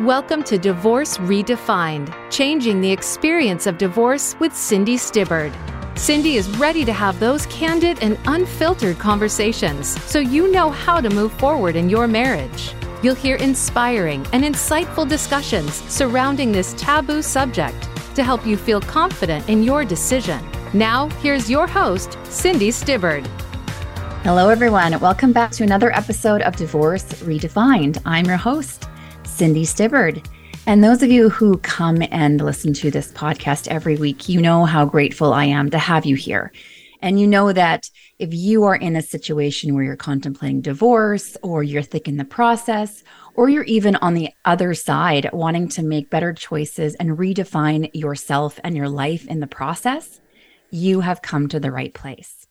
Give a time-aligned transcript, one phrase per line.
[0.00, 5.52] Welcome to Divorce Redefined, changing the experience of divorce with Cindy Stibbard.
[5.94, 11.10] Cindy is ready to have those candid and unfiltered conversations so you know how to
[11.10, 12.72] move forward in your marriage.
[13.02, 19.50] You'll hear inspiring and insightful discussions surrounding this taboo subject to help you feel confident
[19.50, 20.42] in your decision.
[20.72, 23.26] Now, here's your host, Cindy Stibbard.
[24.22, 24.98] Hello, everyone.
[24.98, 28.00] Welcome back to another episode of Divorce Redefined.
[28.06, 28.86] I'm your host,
[29.40, 30.28] Cindy Stibbard.
[30.66, 34.66] And those of you who come and listen to this podcast every week, you know
[34.66, 36.52] how grateful I am to have you here.
[37.00, 41.62] And you know that if you are in a situation where you're contemplating divorce or
[41.62, 43.02] you're thick in the process,
[43.34, 48.60] or you're even on the other side wanting to make better choices and redefine yourself
[48.62, 50.20] and your life in the process,
[50.70, 52.46] you have come to the right place.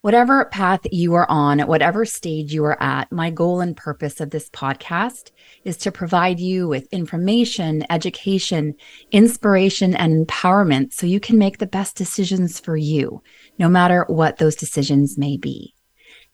[0.00, 4.30] Whatever path you are on, whatever stage you are at, my goal and purpose of
[4.30, 5.30] this podcast
[5.64, 8.74] is to provide you with information, education,
[9.10, 13.22] inspiration, and empowerment so you can make the best decisions for you,
[13.58, 15.74] no matter what those decisions may be.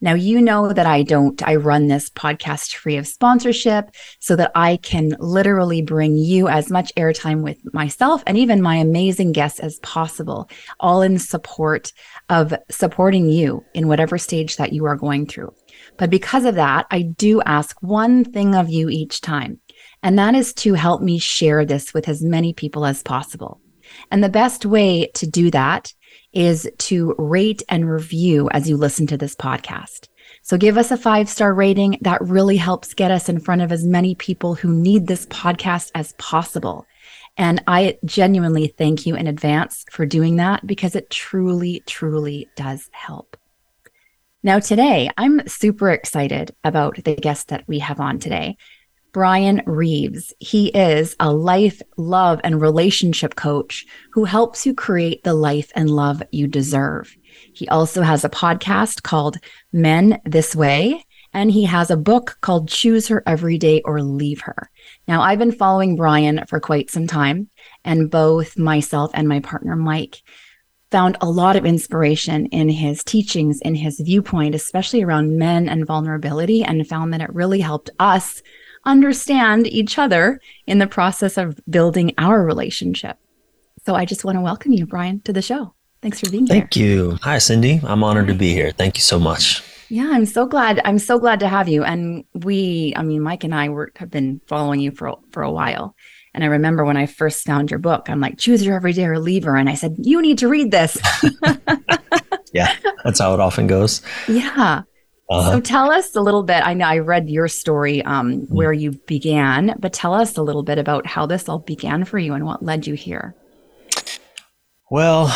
[0.01, 4.51] Now, you know that I don't, I run this podcast free of sponsorship so that
[4.53, 9.59] I can literally bring you as much airtime with myself and even my amazing guests
[9.59, 11.93] as possible, all in support
[12.29, 15.53] of supporting you in whatever stage that you are going through.
[15.97, 19.59] But because of that, I do ask one thing of you each time,
[20.03, 23.61] and that is to help me share this with as many people as possible.
[24.11, 25.93] And the best way to do that
[26.33, 30.09] is to rate and review as you listen to this podcast.
[30.41, 31.97] So give us a five star rating.
[32.01, 35.91] That really helps get us in front of as many people who need this podcast
[35.95, 36.85] as possible.
[37.37, 42.89] And I genuinely thank you in advance for doing that because it truly, truly does
[42.91, 43.37] help.
[44.45, 48.57] Now, today, I'm super excited about the guest that we have on today.
[49.11, 50.35] Bryan Reeves.
[50.39, 55.89] He is a life, love, and relationship coach who helps you create the life and
[55.89, 57.17] love you deserve.
[57.55, 59.37] He also has a podcast called
[59.73, 64.41] Men This Way, and he has a book called Choose Her Every Day or Leave
[64.41, 64.69] Her.
[65.07, 67.49] Now, I've been following Brian for quite some time,
[67.83, 70.21] and both myself and my partner, Mike,
[70.91, 75.85] found a lot of inspiration in his teachings, in his viewpoint, especially around men and
[75.85, 78.41] vulnerability, and found that it really helped us
[78.85, 83.17] understand each other in the process of building our relationship.
[83.85, 85.73] So I just want to welcome you, Bryan, to the show.
[86.01, 86.97] Thanks for being Thank here.
[86.97, 87.19] Thank you.
[87.23, 87.81] Hi, Cindy.
[87.83, 88.71] I'm honored to be here.
[88.71, 89.63] Thank you so much.
[89.89, 90.81] Yeah, I'm so glad.
[90.83, 91.83] I'm so glad to have you.
[91.83, 95.51] And we, I mean, Mike and I were, have been following you for for a
[95.51, 95.95] while.
[96.35, 99.55] And I remember when I first found your book, I'm like, choose your everyday reliever.
[99.55, 100.97] And I said, you need to read this.
[102.53, 102.75] yeah,
[103.05, 104.01] that's how it often goes.
[104.27, 104.81] Yeah.
[105.29, 105.51] Uh-huh.
[105.53, 106.61] So tell us a little bit.
[106.67, 108.53] I know I read your story um, mm-hmm.
[108.53, 112.19] where you began, but tell us a little bit about how this all began for
[112.19, 113.33] you and what led you here.
[114.91, 115.33] Well,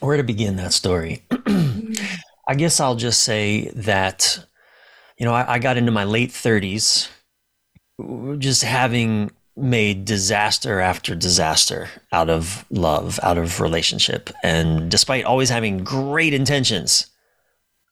[0.00, 1.24] where to begin that story?
[2.46, 4.46] I guess I'll just say that,
[5.18, 7.08] you know, I, I got into my late 30s
[8.38, 14.30] just having made disaster after disaster out of love, out of relationship.
[14.42, 17.06] And despite always having great intentions,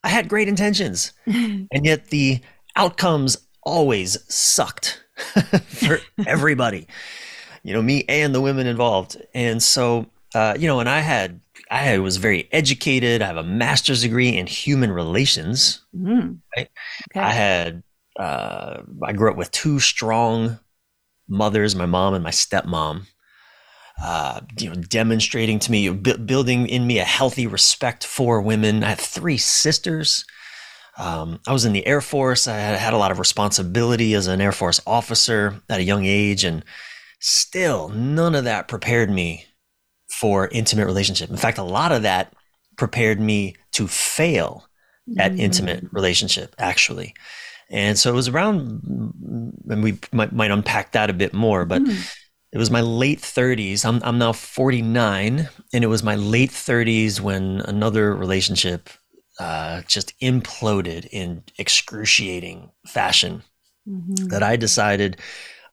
[0.02, 2.40] I had great intentions, and yet the
[2.76, 5.02] outcomes always sucked
[5.66, 6.88] for everybody.
[7.62, 9.16] You know, me and the women involved.
[9.34, 11.40] And so, uh, you know, and I had,
[11.70, 13.22] I was very educated.
[13.22, 15.80] I have a master's degree in human relations.
[15.96, 16.38] Mm.
[16.56, 16.69] Right?
[17.12, 17.20] Okay.
[17.20, 17.84] I had,
[18.18, 20.58] uh, I grew up with two strong
[21.28, 23.06] mothers, my mom and my stepmom
[24.02, 28.82] uh, you know, demonstrating to me, b- building in me a healthy respect for women.
[28.82, 30.24] I have three sisters.
[30.98, 32.48] Um, I was in the Air Force.
[32.48, 36.04] I had, had a lot of responsibility as an Air Force officer at a young
[36.04, 36.64] age, and
[37.20, 39.46] still, none of that prepared me
[40.08, 41.30] for intimate relationship.
[41.30, 42.34] In fact, a lot of that
[42.76, 44.66] prepared me to fail
[45.18, 45.38] at mm.
[45.38, 47.14] intimate relationship, actually.
[47.72, 48.82] And so it was around,
[49.69, 51.82] and we might, might unpack that a bit more, but.
[51.82, 52.19] Mm
[52.52, 53.84] it was my late 30s.
[53.84, 58.90] I'm, I'm now 49, and it was my late 30s when another relationship
[59.40, 63.42] uh, just imploded in excruciating fashion.
[63.88, 64.28] Mm-hmm.
[64.28, 65.16] That I decided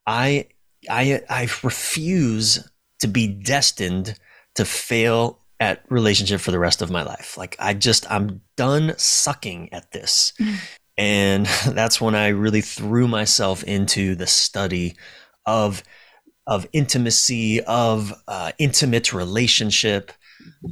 [0.07, 0.47] I
[0.89, 2.67] I I refuse
[3.01, 4.17] to be destined
[4.55, 7.37] to fail at relationship for the rest of my life.
[7.37, 10.33] Like I just I'm done sucking at this.
[10.99, 14.95] And that's when I really threw myself into the study
[15.45, 15.81] of
[16.45, 20.11] of intimacy, of uh, intimate relationship.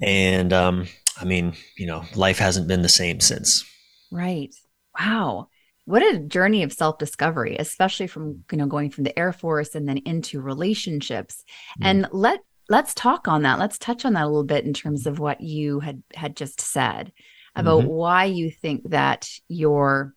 [0.02, 0.88] And um,
[1.22, 3.64] I mean, you know, life hasn't been the same since.
[4.12, 4.54] Right.
[5.00, 5.50] Wow.
[5.86, 9.88] what a journey of self-discovery especially from you know going from the air force and
[9.88, 11.44] then into relationships
[11.80, 11.86] mm.
[11.86, 15.06] and let let's talk on that let's touch on that a little bit in terms
[15.06, 17.12] of what you had had just said
[17.56, 17.90] about mm-hmm.
[17.90, 20.16] why you think that your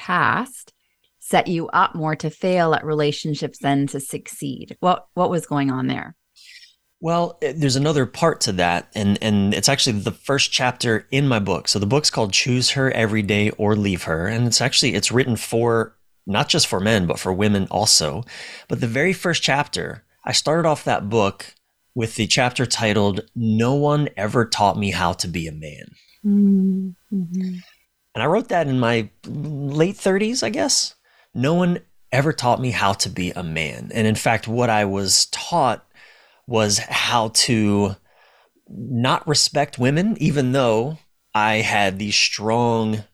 [0.00, 0.72] past
[1.18, 5.70] set you up more to fail at relationships than to succeed what what was going
[5.70, 6.16] on there
[7.00, 11.26] well, eh, there's another part to that, and and it's actually the first chapter in
[11.26, 11.66] my book.
[11.66, 15.10] So the book's called "Choose Her Every Day or Leave Her," and it's actually it's
[15.10, 18.24] written for not just for men but for women also.
[18.68, 21.54] But the very first chapter, I started off that book
[21.94, 25.94] with the chapter titled "No One Ever Taught Me How to Be a Man,"
[26.24, 27.58] mm-hmm.
[28.14, 30.94] And I wrote that in my late 30s, I guess.
[31.34, 31.80] No one
[32.12, 35.86] ever taught me how to be a man, and in fact, what I was taught
[36.46, 37.94] was how to
[38.68, 40.98] not respect women, even though
[41.34, 43.04] I had these strong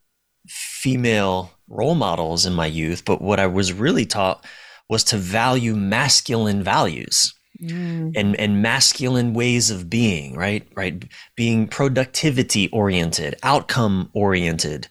[0.46, 3.04] female role models in my youth.
[3.04, 4.44] But what I was really taught
[4.88, 7.34] was to value masculine values.
[7.62, 8.12] Mm.
[8.14, 10.66] And, and masculine ways of being, right?
[10.76, 11.04] Right.
[11.36, 14.88] Being productivity oriented, outcome oriented,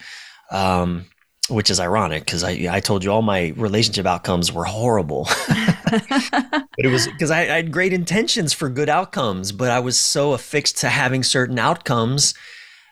[0.51, 1.05] um,
[1.47, 5.27] which is ironic because I, I told you all my relationship outcomes were horrible.
[6.09, 9.99] but it was because I, I, had great intentions for good outcomes, but I was
[9.99, 12.33] so affixed to having certain outcomes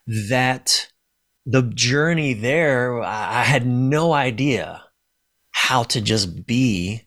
[0.06, 0.88] that
[1.46, 4.84] the journey there, I had no idea
[5.52, 7.04] how to just be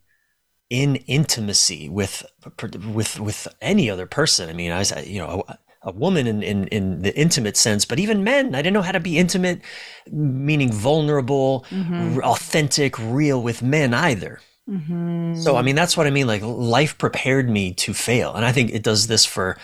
[0.70, 2.24] in intimacy with
[2.58, 4.48] with with any other person.
[4.48, 5.44] I mean, I was you know
[5.86, 8.92] a woman in, in, in the intimate sense, but even men, I didn't know how
[8.92, 9.62] to be intimate,
[10.10, 12.18] meaning vulnerable, mm-hmm.
[12.24, 14.40] authentic, real with men either.
[14.68, 15.36] Mm-hmm.
[15.36, 16.26] So, I mean, that's what I mean.
[16.26, 18.34] Like, life prepared me to fail.
[18.34, 19.56] And I think it does this for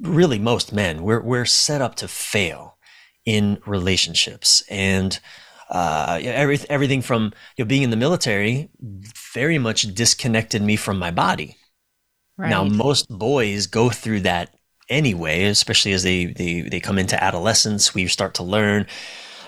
[0.00, 1.04] really most men.
[1.04, 2.76] We're, we're set up to fail
[3.24, 4.64] in relationships.
[4.68, 5.20] And
[5.70, 8.68] uh, every, everything from you know, being in the military
[9.32, 11.56] very much disconnected me from my body.
[12.36, 12.50] Right.
[12.50, 14.54] Now, most boys go through that
[14.88, 18.86] anyway, especially as they, they, they come into adolescence, we start to learn,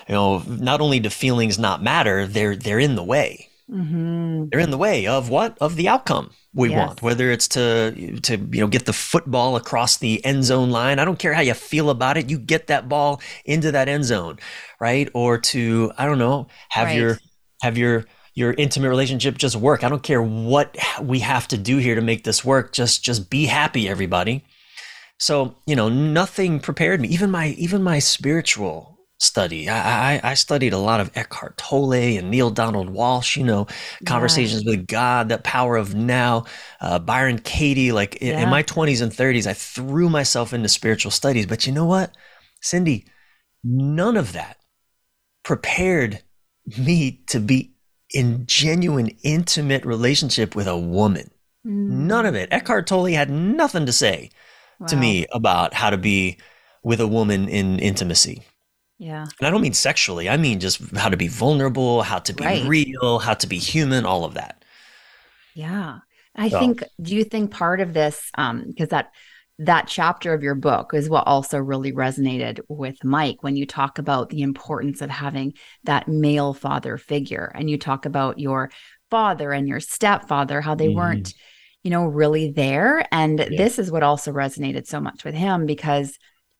[0.07, 3.49] you know, not only do feelings not matter, they're, they're in the way.
[3.69, 4.45] Mm-hmm.
[4.49, 5.57] They're in the way of what?
[5.59, 6.87] Of the outcome we yes.
[6.87, 10.97] want, whether it's to to you know get the football across the end zone line.
[10.97, 12.29] I don't care how you feel about it.
[12.31, 14.39] You get that ball into that end zone,
[14.79, 15.07] right?
[15.13, 16.97] Or to I don't know have right.
[16.97, 17.19] your
[17.61, 19.83] have your your intimate relationship just work.
[19.83, 22.73] I don't care what we have to do here to make this work.
[22.73, 24.43] Just just be happy, everybody.
[25.19, 27.07] So, you know, nothing prepared me.
[27.09, 29.67] Even my even my spiritual study.
[29.69, 33.67] I, I, I studied a lot of Eckhart Tolle and Neale Donald Walsch, you know,
[34.05, 34.71] conversations yeah.
[34.71, 36.45] with God, The power of now,
[36.81, 37.91] uh, Byron Katie.
[37.91, 38.41] Like yeah.
[38.41, 41.45] in my 20s and 30s, I threw myself into spiritual studies.
[41.45, 42.15] But you know what,
[42.61, 43.05] Cindy,
[43.63, 44.57] none of that
[45.43, 46.21] prepared
[46.77, 47.73] me to be
[48.13, 51.31] in genuine, intimate relationship with a woman.
[51.65, 51.89] Mm.
[51.89, 52.49] None of it.
[52.51, 54.29] Eckhart Tolle had nothing to say
[54.79, 54.87] wow.
[54.87, 56.37] to me about how to be
[56.83, 58.43] with a woman in intimacy.
[58.99, 59.25] Yeah.
[59.39, 60.29] And I don't mean sexually.
[60.29, 62.67] I mean just how to be vulnerable, how to be right.
[62.67, 64.63] real, how to be human, all of that.
[65.53, 65.99] Yeah.
[66.35, 66.59] I so.
[66.59, 69.11] think do you think part of this um because that
[69.59, 73.97] that chapter of your book is what also really resonated with Mike when you talk
[73.97, 75.53] about the importance of having
[75.83, 78.69] that male father figure and you talk about your
[79.09, 80.95] father and your stepfather how they mm.
[80.95, 81.33] weren't
[81.87, 83.07] you know, really there.
[83.13, 83.47] And yeah.
[83.51, 86.17] this is what also resonated so much with him because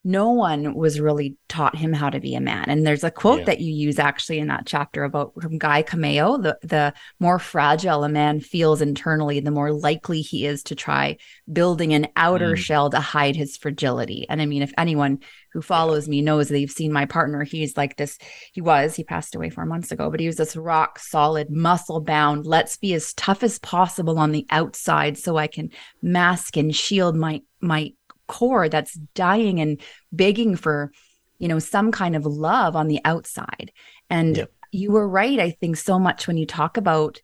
[0.07, 2.63] no one was really taught him how to be a man.
[2.69, 3.45] And there's a quote yeah.
[3.47, 8.05] that you use actually in that chapter about from Guy Corneau, the the more fragile
[8.05, 11.17] a man feels internally, the more likely he is to try
[11.51, 12.57] building an outer mm.
[12.57, 14.25] shell to hide his fragility.
[14.29, 15.19] And I mean, if anyone
[15.51, 18.17] who follows me knows they've seen my partner, he's like this,
[18.53, 21.99] he was, he passed away four months ago, but he was this rock solid, muscle
[21.99, 25.71] bound, let's be as tough as possible on the outside so I can
[26.01, 27.91] mask and shield my my
[28.27, 29.81] core that's dying and
[30.11, 30.91] begging for
[31.39, 33.71] you know some kind of love on the outside
[34.09, 34.51] and yep.
[34.71, 37.21] you were right i think so much when you talk about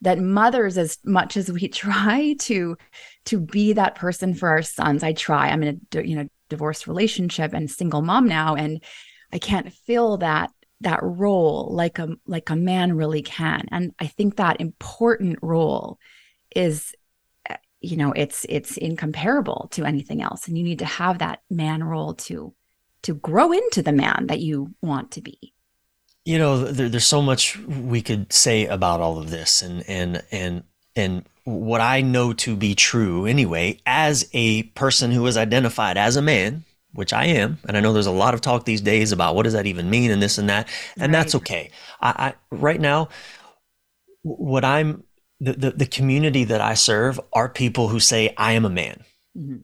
[0.00, 2.76] that mothers as much as we try to
[3.24, 6.86] to be that person for our sons i try i'm in a you know divorced
[6.86, 8.82] relationship and single mom now and
[9.32, 10.50] i can't fill that
[10.80, 15.98] that role like a like a man really can and i think that important role
[16.54, 16.94] is
[17.80, 21.82] you know it's it's incomparable to anything else and you need to have that man
[21.82, 22.52] role to
[23.02, 25.52] to grow into the man that you want to be
[26.24, 30.22] you know there, there's so much we could say about all of this and and
[30.30, 30.64] and
[30.96, 36.16] and what i know to be true anyway as a person who is identified as
[36.16, 39.12] a man which I am, and I know there's a lot of talk these days
[39.12, 41.12] about what does that even mean and this and that, and right.
[41.12, 41.70] that's okay.
[42.00, 43.10] I, I right now,
[44.22, 45.04] what I'm
[45.40, 49.04] the, the, the community that I serve are people who say I am a man.
[49.36, 49.58] Mm-hmm.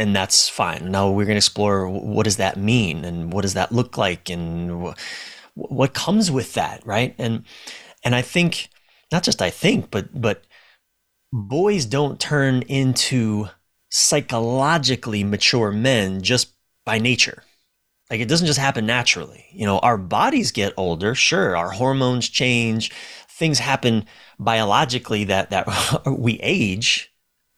[0.00, 0.92] And that's fine.
[0.92, 4.30] Now we're going to explore what does that mean and what does that look like
[4.30, 4.94] and
[5.54, 7.16] what comes with that, right?
[7.18, 7.44] And
[8.04, 8.68] and I think
[9.10, 10.44] not just I think, but but
[11.32, 13.48] boys don't turn into
[13.90, 17.42] psychologically mature men just by nature.
[18.10, 19.46] Like it doesn't just happen naturally.
[19.52, 22.92] You know, our bodies get older, sure, our hormones change,
[23.38, 24.04] things happen
[24.38, 25.66] biologically that that
[26.06, 27.12] we age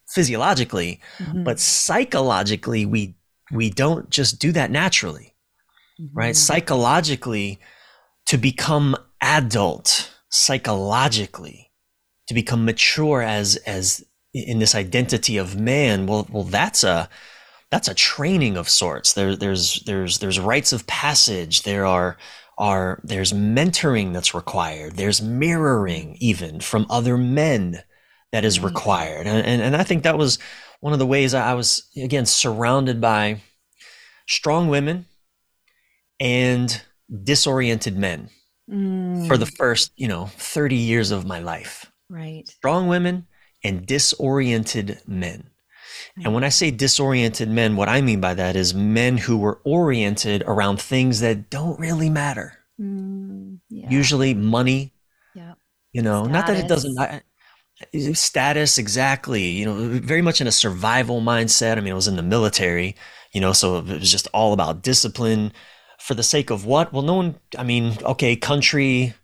[0.08, 1.44] physiologically, mm-hmm.
[1.44, 3.14] but psychologically we
[3.50, 5.34] we don't just do that naturally.
[6.00, 6.18] Mm-hmm.
[6.18, 6.36] Right?
[6.36, 7.58] Psychologically
[8.26, 11.70] to become adult, psychologically
[12.28, 17.08] to become mature as as in this identity of man, well well that's a
[17.70, 19.14] that's a training of sorts.
[19.14, 21.62] There, there's there's there's rites of passage.
[21.62, 22.16] There are
[22.60, 24.94] are there's mentoring that's required.
[24.96, 27.82] There's mirroring even from other men
[28.30, 28.66] that is mm.
[28.66, 29.26] required.
[29.26, 30.38] And, and, and i think that was
[30.80, 33.40] one of the ways i was again surrounded by
[34.28, 35.06] strong women
[36.20, 36.80] and
[37.24, 38.30] disoriented men
[38.70, 39.26] mm.
[39.26, 41.90] for the first you know 30 years of my life.
[42.08, 42.46] Right.
[42.48, 43.26] Strong women
[43.64, 45.49] and disoriented men
[46.16, 49.60] and when I say disoriented men, what I mean by that is men who were
[49.64, 52.58] oriented around things that don't really matter.
[52.80, 53.88] Mm, yeah.
[53.90, 54.92] Usually money.
[55.34, 55.54] Yeah.
[55.92, 56.32] You know, status.
[56.32, 57.22] not that it doesn't I,
[58.12, 61.78] status exactly, you know, very much in a survival mindset.
[61.78, 62.96] I mean, I was in the military,
[63.32, 65.52] you know, so it was just all about discipline
[65.98, 66.92] for the sake of what?
[66.92, 69.14] Well, no one I mean, okay, country,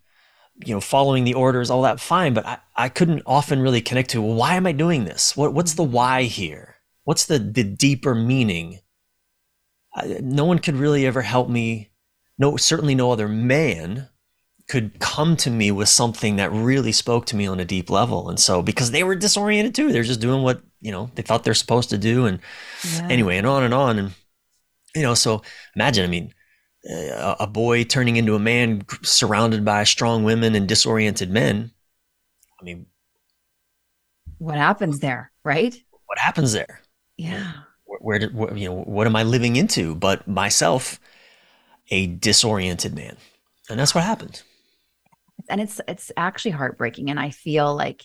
[0.65, 4.11] you know, following the orders, all that fine, but I, I couldn't often really connect
[4.11, 5.37] to well, why am I doing this?
[5.37, 6.76] What what's the why here?
[7.07, 8.81] What's the, the deeper meaning?
[9.95, 11.91] I, no one could really ever help me.
[12.37, 14.09] No, certainly no other man
[14.69, 18.29] could come to me with something that really spoke to me on a deep level.
[18.29, 21.45] And so, because they were disoriented too, they're just doing what, you know, they thought
[21.45, 22.27] they're supposed to do.
[22.27, 22.41] And
[22.85, 23.07] yeah.
[23.09, 24.01] anyway, and on and on.
[24.01, 24.11] And,
[24.97, 25.43] you know, so
[25.77, 26.35] imagine, I mean,
[26.91, 31.71] a, a boy turning into a man surrounded by strong women and disoriented men.
[32.61, 32.87] I mean,
[34.39, 35.81] what happens there, right?
[36.07, 36.81] What happens there?
[37.17, 37.53] Yeah.
[37.85, 39.95] Where, where did where, you know what am I living into?
[39.95, 41.01] But myself,
[41.91, 43.17] a disoriented man,
[43.71, 44.43] and that's what happened.
[45.49, 48.05] And it's it's actually heartbreaking, and I feel like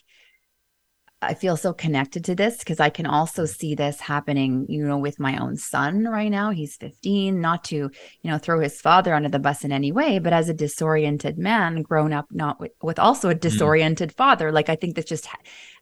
[1.21, 4.97] I feel so connected to this because I can also see this happening, you know,
[4.97, 6.49] with my own son right now.
[6.49, 7.91] He's 15, not to, you
[8.23, 11.83] know, throw his father under the bus in any way, but as a disoriented man,
[11.83, 13.39] grown up not with, with also a mm-hmm.
[13.39, 14.15] disoriented mm.
[14.15, 15.27] father, like I think this just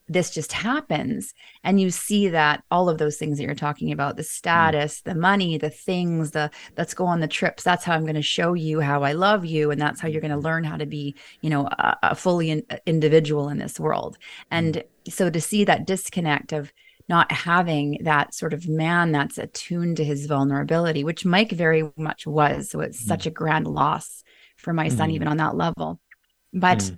[0.10, 4.18] this just happens and you see that all of those things that you're talking about
[4.18, 4.26] the mm.
[4.26, 8.16] status the money the things the let's go on the trips that's how i'm going
[8.16, 10.46] to show you how i love you and that's how you're going to mm-hmm.
[10.46, 14.18] learn how to be you know a, a fully in, individual in this world
[14.50, 14.84] and mm.
[15.10, 16.72] So to see that disconnect of
[17.08, 22.26] not having that sort of man that's attuned to his vulnerability which mike very much
[22.28, 23.08] was so it's mm.
[23.08, 24.24] such a grand loss
[24.58, 26.00] for my son even on that level
[26.54, 26.92] but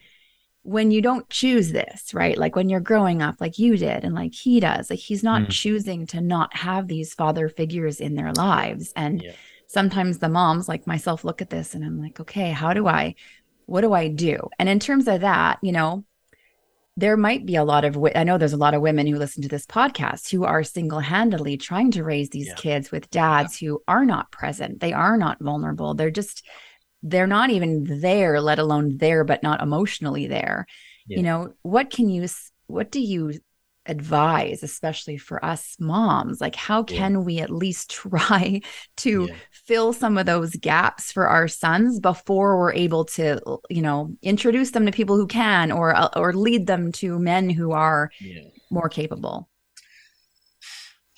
[0.63, 2.37] when you don't choose this, right?
[2.37, 5.43] Like when you're growing up, like you did, and like he does, like he's not
[5.43, 5.49] mm.
[5.49, 8.93] choosing to not have these father figures in their lives.
[8.95, 9.31] And yeah.
[9.67, 13.15] sometimes the moms, like myself, look at this and I'm like, okay, how do I,
[13.65, 14.49] what do I do?
[14.59, 16.05] And in terms of that, you know,
[17.01, 19.41] there might be a lot of, I know there's a lot of women who listen
[19.43, 22.55] to this podcast who are single handedly trying to raise these yeah.
[22.55, 23.69] kids with dads yeah.
[23.69, 24.79] who are not present.
[24.79, 25.93] They are not vulnerable.
[25.93, 26.45] They're just,
[27.03, 30.67] they're not even there let alone there but not emotionally there
[31.07, 31.17] yeah.
[31.17, 32.27] you know what can you
[32.67, 33.33] what do you
[33.91, 37.19] advise especially for us moms like how can yeah.
[37.19, 38.61] we at least try
[38.97, 39.35] to yeah.
[39.51, 44.71] fill some of those gaps for our sons before we're able to you know introduce
[44.71, 48.09] them to people who can or uh, or lead them to men who are
[48.71, 49.49] more capable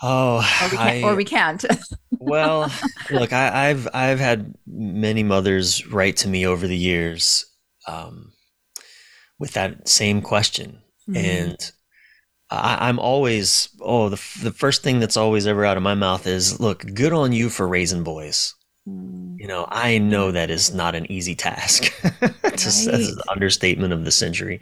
[0.06, 1.63] Oh, or we, I, or we can't.
[2.20, 2.70] well,
[3.10, 7.46] look, I, have I've had many mothers write to me over the years
[7.88, 8.34] um,
[9.39, 11.15] with that same question, mm-hmm.
[11.15, 11.72] and
[12.62, 16.27] I, am always oh the the first thing that's always ever out of my mouth
[16.27, 18.55] is look, good on you for raising boys.
[18.88, 19.39] Mm-hmm.
[19.39, 21.93] You know, I know that is not an easy task.
[22.55, 22.95] Just right.
[22.95, 24.62] an understatement of the century.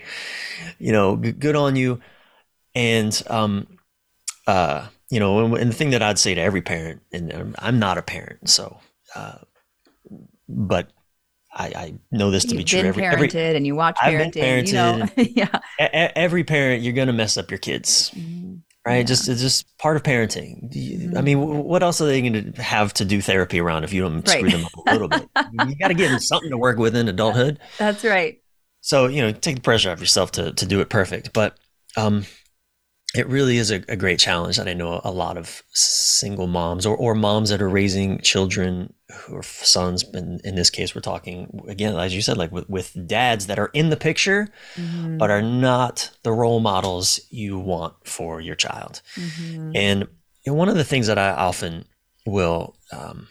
[0.79, 1.99] You know, good on you,
[2.75, 3.67] and um,
[4.47, 7.97] uh you know, and the thing that I'd say to every parent, and I'm not
[7.97, 8.79] a parent, so,
[9.13, 9.39] uh,
[10.47, 10.89] but
[11.53, 12.79] I, I, know this to You've be true.
[12.79, 14.33] Every, parented every, and you watch parenting.
[14.35, 14.67] Parented.
[14.67, 16.11] You know, yeah.
[16.15, 18.11] every parent, you're going to mess up your kids.
[18.11, 18.55] Mm-hmm.
[18.85, 18.97] right?
[18.97, 19.03] Yeah.
[19.03, 20.73] Just it's just part of parenting.
[20.73, 23.83] You- I mean, wh- what else are they going to have to do therapy around
[23.83, 25.27] if you don't screw them up a little bit?
[25.67, 27.59] you got to give them something to work with in adulthood.
[27.77, 28.41] That's right.
[28.79, 31.33] So you know, take the pressure off yourself to to do it perfect.
[31.33, 31.57] But
[31.97, 32.25] um,
[33.13, 36.85] it really is a, a great challenge that I know a lot of single moms
[36.85, 38.93] or or moms that are raising children
[39.25, 40.03] who are sons.
[40.13, 43.59] In, in this case, we're talking again, as you said, like with, with dads that
[43.59, 45.17] are in the picture Mhm.
[45.17, 49.01] but are not the role models you want for your child.
[49.15, 49.71] Mhm.
[49.75, 49.99] And
[50.45, 51.85] you know, one of the things that I often
[52.25, 53.27] will um,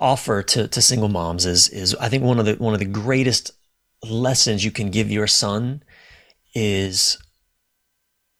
[0.00, 2.84] offer to, to single moms is is I think one of the one of the
[2.86, 3.52] greatest
[4.02, 5.82] lessons you can give your son
[6.54, 7.18] is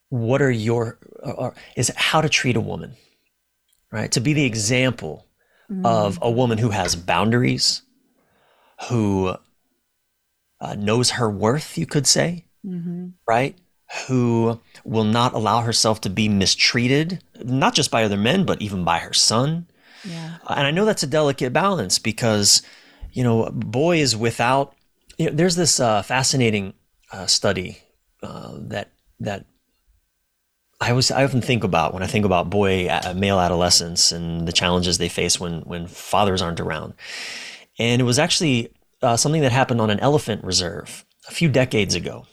[0.09, 2.95] what are your or, is how to treat a woman,
[3.91, 4.13] right?
[4.13, 5.27] To be the example
[5.85, 7.83] of a woman who has boundaries,
[8.89, 9.35] who
[10.61, 13.15] uh, knows her worth, you could say, Mhm.
[13.27, 13.57] right?
[14.07, 18.85] Who will not allow herself to be mistreated, not just by other men, but even
[18.85, 19.67] by her son.
[20.05, 20.37] Yeah.
[20.47, 22.63] Uh, And I know that's a delicate balance because,
[23.13, 24.75] you know, boys without,
[25.19, 26.75] you know, there's this uh, fascinating
[27.11, 27.79] uh, study
[28.25, 28.91] uh, that
[29.21, 29.47] that
[30.81, 34.47] I was I often think about when I think about boy uh, male adolescents and
[34.49, 36.95] the challenges they face when when fathers aren't around.
[37.79, 41.95] And it was actually uh, something that happened on an elephant reserve a few decades
[41.95, 42.27] ago.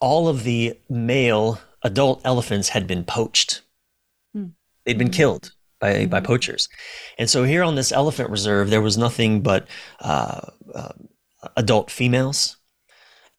[0.00, 3.62] All of the male adult elephants had been poached.
[4.32, 4.48] Hmm.
[4.84, 6.24] They'd been killed by, by Mhm.
[6.24, 6.68] poachers.
[7.18, 9.66] And so here on this elephant reserve, there was nothing but
[10.00, 10.40] uh,
[10.74, 10.92] uh,
[11.56, 12.56] adult females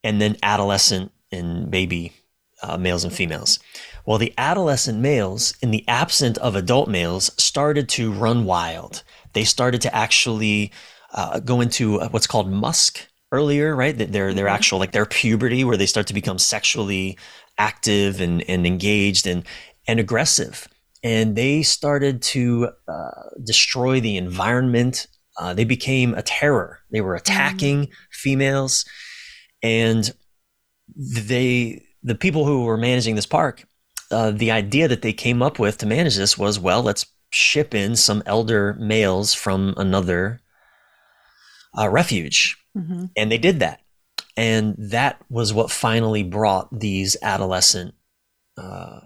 [0.04, 2.14] and then adolescent and baby
[2.64, 3.60] uh, males and females.
[4.06, 9.04] Well, the adolescent males, in the absence of adult males, started to run wild.
[9.34, 10.72] They started to actually
[11.14, 13.98] uh, go into uh, what's called musth earlier, right?
[13.98, 14.52] That Their their Mhm.
[14.54, 17.18] actual like their puberty, where they start to become sexually
[17.58, 19.44] active and and engaged and
[19.88, 20.68] and aggressive.
[21.04, 25.08] And they started to uh, destroy the environment.
[25.40, 26.80] Uh, they became a terror.
[26.92, 28.84] They were attacking females,
[29.62, 30.12] and
[30.96, 33.66] they the people who were managing this park
[34.12, 37.74] uh, the idea that they came up with to manage this was well let's ship
[37.76, 40.42] in some elder males from another
[41.78, 42.58] uh, refuge.
[42.76, 43.10] Mhm.
[43.16, 43.82] and they did that.
[44.36, 47.96] And that was what finally brought these adolescent
[48.56, 49.00] uh,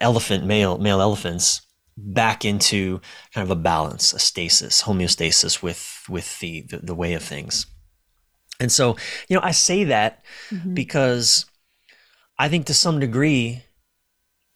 [0.00, 1.62] elephant male male elephants
[1.96, 3.00] back into
[3.34, 7.66] kind of a balance a stasis homeostasis with with the the, the way of things
[8.60, 8.96] and so
[9.28, 10.74] you know i say that Mhm.
[10.74, 11.46] because
[12.38, 13.62] I think to some degree,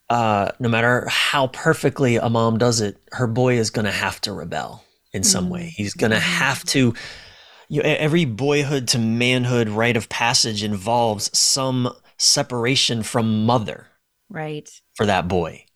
[0.09, 4.23] uh, no matter how perfectly a mom does it, her boy is going to have
[4.23, 5.73] to rebel in some way.
[5.77, 6.95] He's going to have to.
[7.69, 13.89] You know, every boyhood to manhood rite of passage involves some separation from mother
[14.31, 14.69] Right.
[14.95, 15.67] for that boy.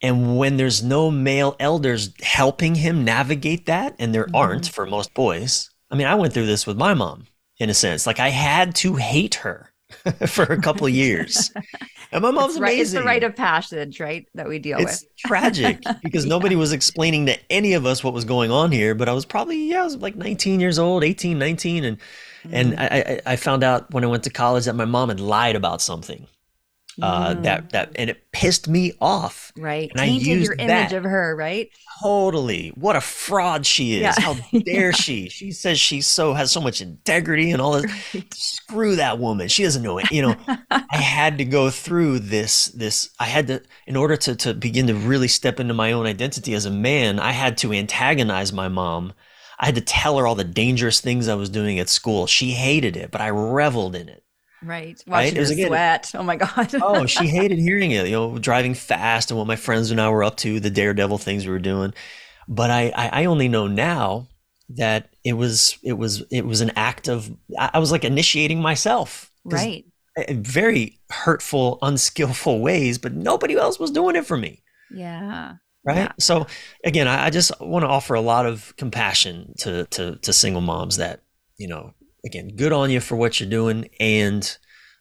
[0.00, 5.12] And when there's no male elders helping him navigate that, and there aren't for most
[5.12, 7.26] boys, I mean, I went through this with my mom
[7.62, 8.08] in a sense.
[8.08, 9.72] Like I had to hate her
[10.26, 11.52] for a couple of years.
[12.10, 14.26] And my mom's it's, right, it's the rite of passage, right?
[14.34, 15.16] That we deal it's with.
[15.16, 18.96] tragic because nobody was explaining to any of us what was going on here.
[18.96, 21.84] But I was probably, yeah, I was like 19 years old, 18, 19.
[21.84, 21.98] And,
[22.50, 22.78] and mm.
[22.80, 25.54] I, I, I found out when I went to college that my mom had lied
[25.54, 26.26] about something.
[27.00, 27.42] Uh, Mm.
[27.44, 29.50] that that and it pissed me off.
[29.56, 29.90] Right.
[29.92, 30.92] and I Tainted your image that.
[30.92, 31.70] of her, right?
[32.02, 32.68] totally.
[32.74, 34.02] What a fraud she is.
[34.02, 34.14] Yeah.
[34.18, 35.28] how dare she?
[35.28, 37.90] She says she so has so much integrity and all this.
[38.34, 39.48] Screw that woman.
[39.48, 40.10] She doesn't know it.
[40.10, 40.36] You know
[40.70, 44.86] i had to go through this this i had to in order to to begin
[44.88, 48.68] to really step into my own identity as a man i had to antagonize my
[48.68, 49.12] mom.
[49.58, 52.26] I had to tell her all the dangerous things i was doing at school.
[52.26, 54.21] She hated it but i reveled in it
[54.62, 55.02] Right.
[55.06, 55.32] Right?
[55.34, 56.10] Watching her again- sweat.
[56.14, 56.74] Oh my God.
[56.82, 60.08] oh, she hated hearing it, you know, driving fast and what my friends and I
[60.08, 61.92] were up to, the daredevil things we were doing.
[62.48, 64.28] But I, I, I only know now
[64.70, 69.30] that it was, it was, it was an act of, I was like initiating myself.
[69.44, 69.84] right.
[70.28, 74.62] in Very hurtful, unskillful ways, but nobody else was doing it for me.
[74.94, 75.54] Yeah.
[75.84, 75.96] Right.
[75.96, 76.12] Yeah.
[76.20, 76.46] So
[76.84, 80.60] again, I, I just want to offer a lot of compassion to, to, to single
[80.60, 81.22] moms that,
[81.58, 84.56] you know, again, good on you for what you're doing and,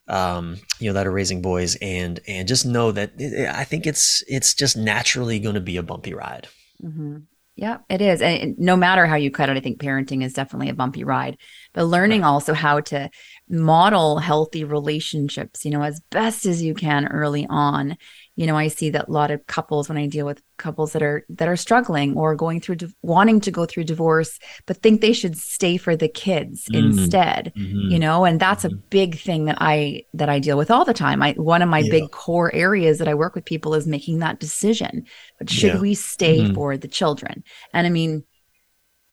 [0.08, 3.86] um, you know, that are raising boys and, and just know that it, I think
[3.88, 6.48] it's, it's just naturally going to be a bumpy ride.
[6.82, 7.18] hmm
[7.56, 8.22] Yeah, it is.
[8.22, 11.38] And no matter how you cut it, I think parenting is definitely a bumpy ride.
[11.74, 13.10] But learning also how to
[13.50, 17.98] model healthy relationships, you know, as best as you can early on.
[18.36, 21.04] You know, I see that a lot of couples when I deal with couples that
[21.04, 25.14] are that are struggling or going through wanting to go through divorce but think they
[25.14, 26.92] should stay for the kids mm-hmm.
[26.92, 27.52] instead.
[27.58, 27.92] Mm-hmm.
[27.92, 28.76] You know, and that's mm-hmm.
[28.76, 31.22] a big thing that I that I deal with all the time.
[31.22, 31.92] I one of my yeah.
[31.92, 35.06] big core areas that I work with people is making that decision.
[35.38, 35.80] But should yeah.
[35.80, 36.54] we stay mm-hmm.
[36.54, 37.44] for the children?
[37.74, 38.24] And I mean,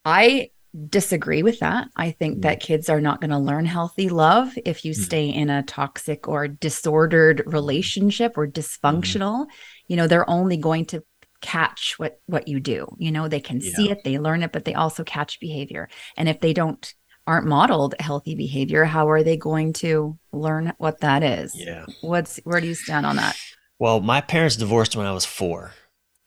[0.04, 0.50] I
[0.88, 1.88] disagree with that.
[1.96, 4.96] I think that kids are not going to learn healthy love if you mm.
[4.96, 8.60] stay in a toxic or disordered relationship or mm-hmm.
[8.60, 9.46] dysfunctional.
[9.86, 11.02] You know, they're only going to
[11.40, 12.88] catch what what you do.
[12.98, 13.72] You know, they can yeah.
[13.74, 15.88] see it, they learn it, but they also catch behavior.
[16.16, 16.92] And if they don't
[17.26, 21.52] aren't modeled healthy behavior, how are they going to learn what that is?
[21.54, 21.84] Yeah.
[22.00, 23.36] What's where do you stand on that?
[23.78, 25.72] Well, my parents divorced when I was 4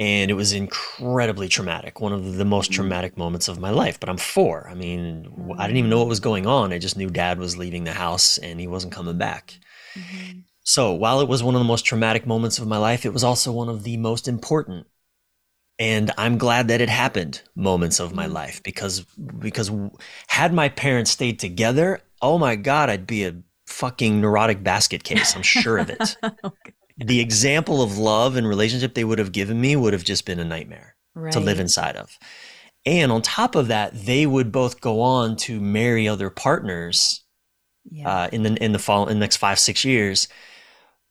[0.01, 2.81] and it was incredibly traumatic one of the most mm-hmm.
[2.81, 6.07] traumatic moments of my life but i'm four i mean i didn't even know what
[6.07, 9.17] was going on i just knew dad was leaving the house and he wasn't coming
[9.17, 9.59] back
[9.93, 10.39] mm-hmm.
[10.63, 13.23] so while it was one of the most traumatic moments of my life it was
[13.23, 14.87] also one of the most important
[15.77, 18.33] and i'm glad that it happened moments of my mm-hmm.
[18.33, 19.01] life because
[19.37, 19.71] because
[20.27, 23.35] had my parents stayed together oh my god i'd be a
[23.67, 28.93] fucking neurotic basket case i'm sure of it okay the example of love and relationship
[28.93, 31.33] they would have given me would have just been a nightmare right.
[31.33, 32.17] to live inside of.
[32.85, 37.23] And on top of that, they would both go on to marry other partners
[37.89, 38.23] yeah.
[38.23, 40.27] uh, in the in the fall in the next five six years.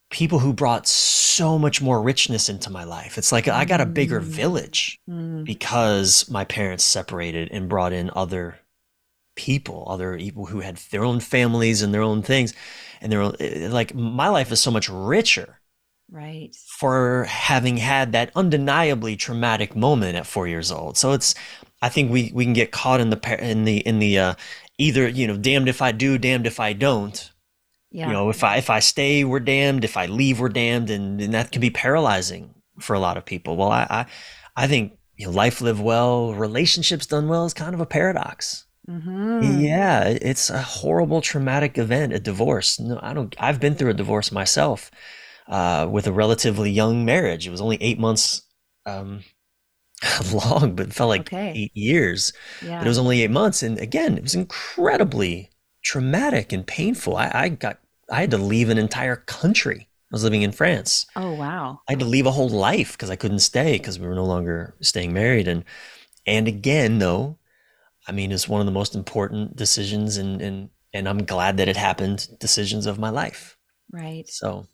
[0.09, 3.17] People who brought so much more richness into my life.
[3.17, 4.25] It's like I got a bigger mm.
[4.25, 5.45] village mm.
[5.45, 8.59] because my parents separated and brought in other
[9.37, 12.53] people, other people who had their own families and their own things,
[12.99, 15.60] and their own, eh, like my life is so much richer
[16.11, 16.55] right.
[16.67, 20.97] for having had that undeniably traumatic moment at four years old.
[20.97, 21.33] So it's
[21.83, 24.33] i think we we can get caught in the in the in the uh
[24.77, 27.31] either you know damned if i do damned if i don't.
[27.89, 28.07] Yeah.
[28.07, 29.83] you know if i if i stay we're damned.
[29.83, 30.89] If i leave we're damned.
[30.89, 33.55] And, and that can be paralyzing for a lot of people.
[33.55, 34.05] Well i i,
[34.55, 38.65] I think you know, life lived well relationships done well is kind of a paradox.
[38.89, 39.61] Mm-hmm.
[39.61, 42.79] Yeah, it's a horrible traumatic event, a divorce.
[42.79, 44.89] No, I don't I've been through a divorce myself
[45.51, 47.45] uh, with a relatively young marriage.
[47.45, 48.41] It was only eight months
[48.85, 49.23] um,
[50.33, 51.51] long, but it felt like okay.
[51.55, 52.33] eight years.
[52.65, 52.79] Yeah.
[52.79, 55.51] But it was only eight months, and again, it was incredibly
[55.83, 57.17] traumatic and painful.
[57.17, 59.87] I, I got I had to leave an entire country.
[60.11, 61.05] I was living in France.
[61.15, 61.81] Oh wow!
[61.87, 64.25] I had to leave a whole life because I couldn't stay because we were no
[64.25, 65.47] longer staying married.
[65.47, 65.65] And
[66.25, 67.37] and again, though,
[68.07, 71.67] I mean, it's one of the most important decisions, and and and I'm glad that
[71.67, 72.27] it happened.
[72.39, 73.57] Decisions of my life.
[73.91, 74.27] Right.
[74.27, 74.67] So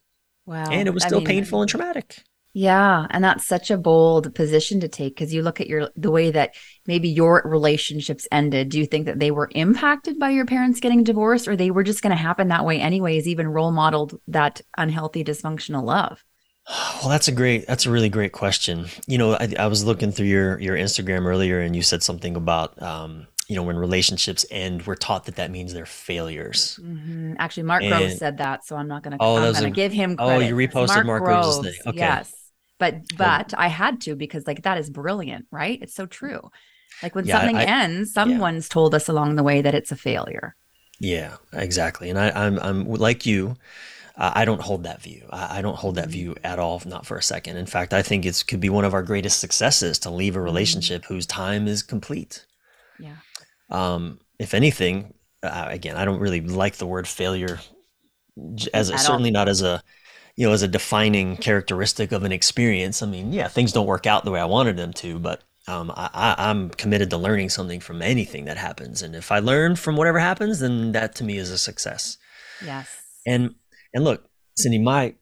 [0.47, 0.69] Wow.
[0.71, 2.23] And it was still I mean, painful and traumatic.
[2.53, 6.09] Yeah, and that's such a bold position to take because you look at your the
[6.09, 6.55] way that
[6.87, 8.69] maybe your relationships ended.
[8.69, 11.83] Do you think that they were impacted by your parents getting divorced or they were
[11.83, 16.23] just going to happen that way anyways, even role modeled that unhealthy dysfunctional love?
[16.67, 18.87] Well, that's a great that's a really great question.
[19.05, 22.35] You know, I, I was looking through your your Instagram earlier and you said something
[22.35, 26.79] about um, you know, when relationships end, we're taught that that means they're failures.
[26.81, 27.35] Mm-hmm.
[27.39, 29.23] Actually, Mark and, Groves said that, so I'm not going to.
[29.23, 30.17] Oh, I'm going to give him.
[30.17, 30.33] Credit.
[30.33, 31.81] Oh, you reposted Mark, Mark Groves' thing.
[31.87, 31.97] Okay.
[31.97, 32.33] Yes,
[32.77, 35.79] but but I had to because like that is brilliant, right?
[35.81, 36.41] It's so true.
[37.01, 38.73] Like when yeah, something I, ends, someone's yeah.
[38.73, 40.55] told us along the way that it's a failure.
[40.99, 42.09] Yeah, exactly.
[42.09, 43.55] And I, I'm I'm like you.
[44.17, 45.27] Uh, I don't hold that view.
[45.29, 46.11] I, I, don't hold that mm-hmm.
[46.11, 47.57] view at all, not for a second.
[47.57, 50.39] In fact, I think it could be one of our greatest successes to leave a
[50.39, 50.45] mm-hmm.
[50.45, 52.43] relationship whose time is complete.
[52.99, 53.17] Yeah.
[53.69, 57.59] Um, if anything, uh, again, I don't really like the word failure
[58.73, 59.81] as a, certainly not as a
[60.35, 63.01] you know as a defining characteristic of an experience.
[63.01, 65.91] I mean, yeah, things don't work out the way I wanted them to, but um,
[65.95, 69.97] I, I'm committed to learning something from anything that happens, and if I learn from
[69.97, 72.17] whatever happens, then that to me is a success.
[72.63, 72.89] Yes.
[73.25, 73.55] And
[73.93, 75.15] and look, Cindy, my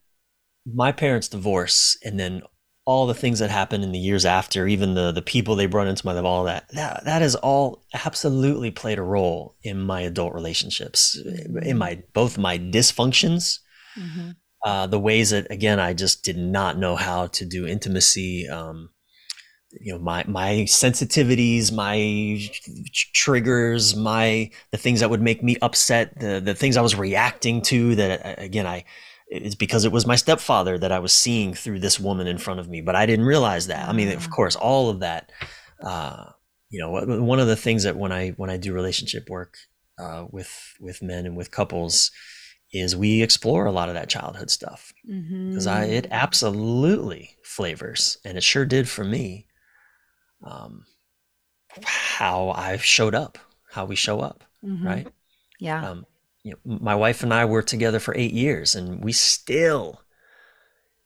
[0.65, 2.41] my parents' divorce, and then
[2.85, 5.87] all the things that happened in the years after, even the the people they brought
[5.87, 10.01] into my life, all that that that has all absolutely played a role in my
[10.01, 11.17] adult relationships,
[11.63, 13.59] in my both my dysfunctions,
[13.97, 14.31] mm-hmm.
[14.63, 18.47] uh, the ways that again I just did not know how to do intimacy.
[18.47, 18.89] Um,
[19.81, 22.39] you know my my sensitivities my
[23.13, 27.61] triggers my the things that would make me upset the the things i was reacting
[27.61, 28.83] to that again i
[29.27, 32.59] it's because it was my stepfather that I was seeing through this woman in front
[32.59, 33.89] of me, but I didn't realize that.
[33.89, 34.31] I mean, of mm.
[34.31, 35.31] course, all of that.
[35.81, 36.31] Uh,
[36.69, 39.55] you know, one of the things that when I when I do relationship work
[39.99, 42.11] uh, with with men and with couples
[42.73, 45.69] is we explore a lot of that childhood stuff because mm-hmm.
[45.69, 49.47] I it absolutely flavors, and it sure did for me.
[50.43, 50.85] Um,
[51.83, 53.37] how I've showed up,
[53.71, 54.85] how we show up, mm-hmm.
[54.85, 55.07] right?
[55.59, 55.89] Yeah.
[55.89, 56.05] Um,
[56.45, 60.01] you know, my wife and I were together for eight years, and we still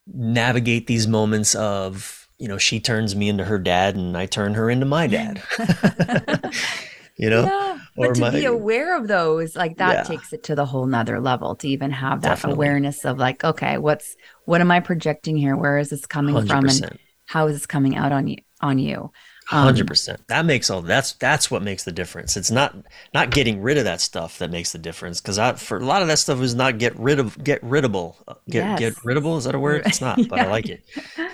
[0.08, 4.54] navigate these moments of you know she turns me into her dad, and I turn
[4.56, 5.42] her into my dad.
[7.18, 10.04] you know, yeah, but to my, be aware of those, like that Yeah.
[10.04, 11.56] takes it to the whole nother level.
[11.58, 12.56] To even have that Definitely.
[12.56, 15.56] awareness of like, okay, what's what am I projecting here?
[15.56, 18.38] Where is this coming hundred from, and how is this coming out on you?
[18.62, 19.12] On you?
[19.52, 20.28] Um, Hundred percent.
[20.28, 20.82] That makes all.
[20.82, 22.38] That's that's what makes the difference.
[22.38, 22.76] It's not
[23.14, 25.20] not getting rid of that stuff that makes the difference.
[25.20, 28.16] Because I for a lot of that stuff is not get rid of get riddable.
[28.28, 28.76] Uh, Get Yes.
[28.76, 29.84] get riddable is that a word?
[29.88, 30.84] It's not, but I like it.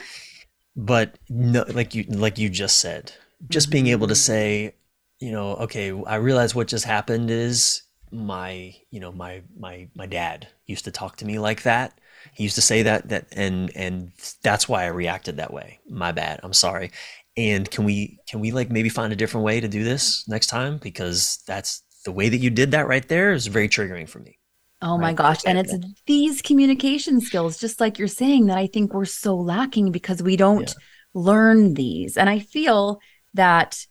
[0.75, 3.13] But no, like you like you just said,
[3.49, 4.75] just being able to say,
[5.19, 10.05] you know, okay, I realize what just happened is my you know my my my
[10.05, 11.97] dad used to talk to me like that.
[12.33, 14.11] He used to say that that and and
[14.43, 15.79] that's why I reacted that way.
[15.89, 16.41] My bad.
[16.43, 16.91] I'm sorry
[17.37, 20.47] and can we can we like maybe find a different way to do this next
[20.47, 24.19] time because that's the way that you did that right there is very triggering for
[24.19, 24.37] me
[24.81, 25.13] Oh my Right.
[25.13, 25.41] gosh.
[25.45, 29.91] And it's these communication skills, just like you're saying, that I think we're so lacking
[29.91, 30.75] because we don't
[31.13, 32.17] learn these.
[32.17, 32.99] And I feel
[33.33, 33.85] that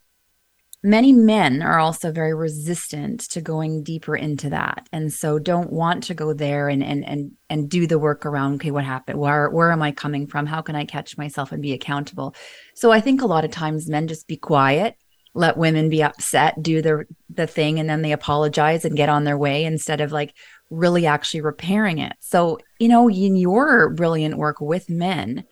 [0.85, 4.87] many men are also very resistant to going deeper into that.
[4.91, 8.55] And so don't want to go there and and and and do the work around,
[8.55, 9.19] okay, what happened?
[9.19, 10.45] Where where am I coming from?
[10.45, 12.35] How can I catch myself and be accountable?
[12.75, 14.95] So I think a lot of times men just be quiet
[15.35, 19.25] let women be upset, do the the thing, and then they apologize and get on
[19.25, 20.33] their way instead of like
[20.69, 22.13] really actually repairing it.
[22.21, 25.43] So, you know, in your brilliant work with men,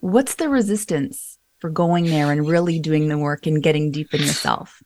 [0.00, 4.20] what's the resistance for going there and really doing the work and getting deep in
[4.20, 4.82] yourself?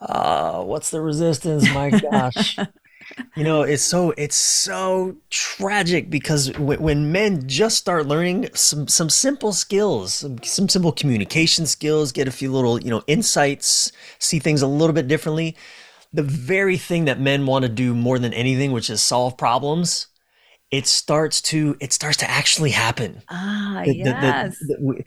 [0.00, 2.58] uh what's the resistance my gosh
[3.36, 8.86] you know it's so it's so tragic because when, when men just start learning some
[8.88, 13.90] some simple skills some, some simple communication skills get a few little you know insights
[14.18, 15.56] see things a little bit differently
[16.12, 20.08] the very thing that men want to do more than anything which is solve problems
[20.70, 24.58] it starts to it starts to actually happen Ah, the, the- the- yes.
[24.58, 25.04] the, we-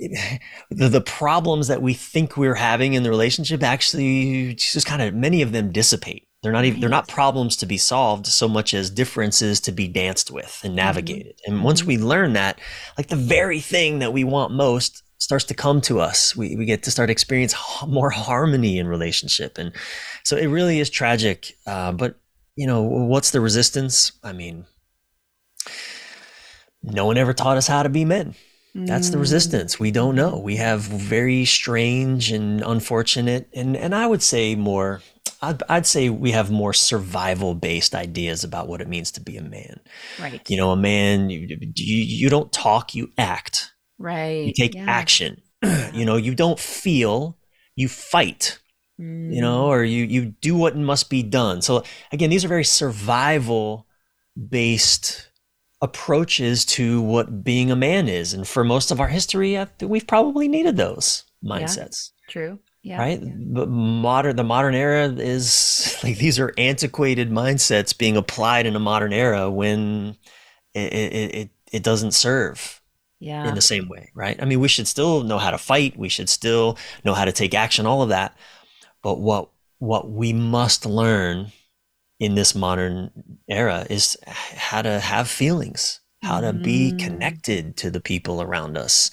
[0.70, 5.14] the, the problems that we think we're having in the relationship actually just kind of
[5.14, 6.26] many of them dissipate.
[6.42, 9.86] They're not even they're not problems to be solved so much as differences to be
[9.86, 10.76] danced with and Mm-hmm.
[10.76, 11.40] navigated.
[11.46, 12.58] And once we learn that
[12.96, 16.34] like the very thing that we want most starts to come to us.
[16.34, 17.54] We, we get to start experience
[17.86, 19.58] more harmony in relationship.
[19.58, 19.72] And
[20.24, 22.16] so it really is tragic uh, but
[22.56, 24.12] you know what's the resistance?
[24.24, 24.64] I mean
[26.82, 28.34] no one ever taught us how to be men
[28.74, 29.20] that's the Mm.
[29.20, 34.54] resistance we don't know we have very strange and unfortunate and and i would say
[34.54, 35.00] more
[35.42, 39.36] i'd, I'd say we have more survival based ideas about what it means to be
[39.36, 39.80] a man
[40.20, 40.48] Right.
[40.48, 44.46] you know a man you you, you don't talk you act right.
[44.46, 44.84] you take yes.
[44.86, 45.42] action
[45.92, 47.38] you know you don't feel
[47.74, 48.58] you fight
[48.98, 52.64] you know or you you do what must be done so again these are very
[52.64, 53.86] survival
[54.48, 55.29] based
[55.82, 59.90] approaches to what being a man is and for most of our history I think
[59.90, 62.58] we've probably needed those mindsets True.
[62.82, 62.98] Yeah.
[62.98, 63.32] right yeah.
[63.36, 68.80] but modern the modern era is like these are antiquated mindsets being applied in a
[68.80, 70.16] modern era when
[70.74, 72.80] it it, it, it doesn't serve
[73.20, 73.48] Yeah.
[73.48, 74.40] in the same way, right?
[74.40, 75.96] I mean, we should still know how to fight.
[75.96, 78.36] We should still know how to take action, all of that.
[79.02, 81.52] But what what we must learn
[82.20, 83.10] in this modern
[83.48, 86.98] era is how to have feelings, how to be Mm.
[87.00, 89.10] connected to the people around us,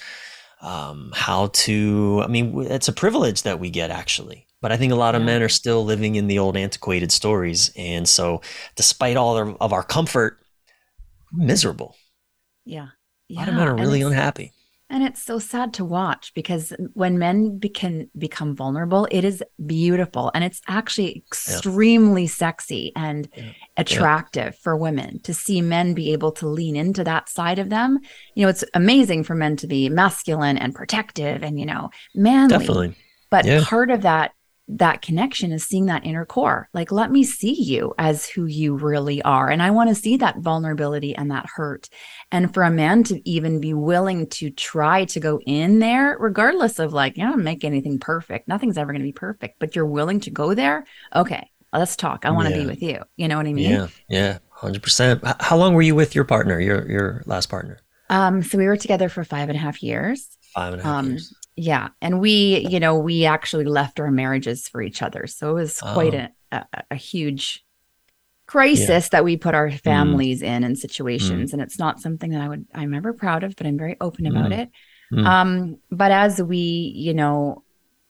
[0.62, 2.22] um, how to.
[2.24, 4.46] I mean, it's a privilege that we get actually.
[4.62, 5.28] But I think a lot of Yeah.
[5.28, 8.41] men are still living in the old antiquated stories, and so
[8.76, 10.39] despite all of of our comfort,
[11.32, 11.96] miserable.
[12.65, 12.88] yeah.
[13.30, 13.38] yeah.
[13.38, 14.52] A lot of men are really unhappy.
[14.89, 19.43] And it's so sad to watch because when men be- can become vulnerable, it is
[19.65, 23.52] beautiful and it's actually extremely sexy and Yeah.
[23.76, 28.00] attractive for women to see men be able to lean into that side of them.
[28.36, 32.58] You know, it's amazing for men to be masculine and protective and, you know, manly.
[32.58, 32.95] Definitely.
[33.30, 33.63] But Yeah.
[33.65, 34.32] part of that
[34.69, 36.67] that connection is seeing that inner core.
[36.73, 39.49] Like, let me see you as who you really are.
[39.49, 41.89] And I want to see that vulnerability and that hurt.
[42.32, 46.80] And for a man to even be willing to try to go in there, regardless
[46.80, 48.47] of like, you don't make anything perfect.
[48.49, 50.86] Nothing's ever going to be perfect, but you're willing to go there.
[51.15, 52.25] Okay, let's talk.
[52.25, 52.63] I want to Yeah.
[52.63, 53.01] be with you.
[53.15, 53.69] You know what I mean?
[53.71, 55.21] Yeah, yeah, hundred percent.
[55.39, 57.80] How long were you with your partner, your your last partner?
[58.10, 60.30] Um, so we were together for five and a half years.
[60.53, 61.34] Five and a half Um, years.
[61.58, 61.89] Yeah.
[62.02, 65.26] And we, you know, we actually left our marriages for each other.
[65.28, 66.28] So it was quite Oh.
[66.52, 67.65] a, a, a huge
[68.46, 69.80] crisis that we put our Mm.
[69.82, 71.52] families in and situations.
[71.54, 74.26] And it's not something that I would, I'm ever proud of, but I'm very open
[74.28, 74.60] about Mm.
[74.60, 74.70] it.
[75.12, 75.26] Mm.
[75.26, 76.58] Um, but as we,
[76.96, 77.63] you know,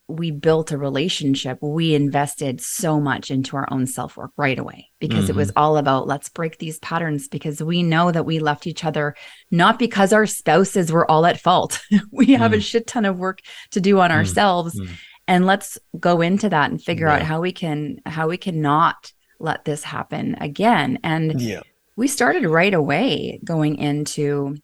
[0.08, 4.90] we built a relationship, we invested so much into our own self work right away
[4.98, 5.32] because mm-hmm.
[5.32, 5.58] it was mm-hmm.
[5.58, 9.14] all about let's break these patterns because we know that we left each other
[9.50, 11.80] not because our spouses were all at fault.
[12.10, 12.56] we have mm.
[12.56, 13.40] a shit ton of work
[13.70, 14.14] to do on mm.
[14.14, 14.78] ourselves.
[14.78, 14.90] Mm.
[15.26, 17.16] And let's go into that and figure yeah.
[17.16, 20.98] out how we can how we can not let this happen again.
[21.04, 21.60] And yeah.
[21.96, 24.56] we started right away going into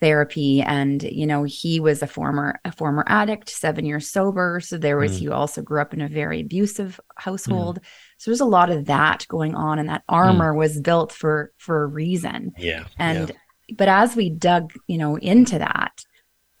[0.00, 4.76] therapy and you know he was a former a former addict seven years sober so
[4.76, 5.18] there was mm.
[5.20, 7.84] he also grew up in a very abusive household mm.
[8.18, 10.58] so there's a lot of that going on and that armor mm.
[10.58, 13.74] was built for for a reason yeah and yeah.
[13.78, 16.04] but as we dug you know into that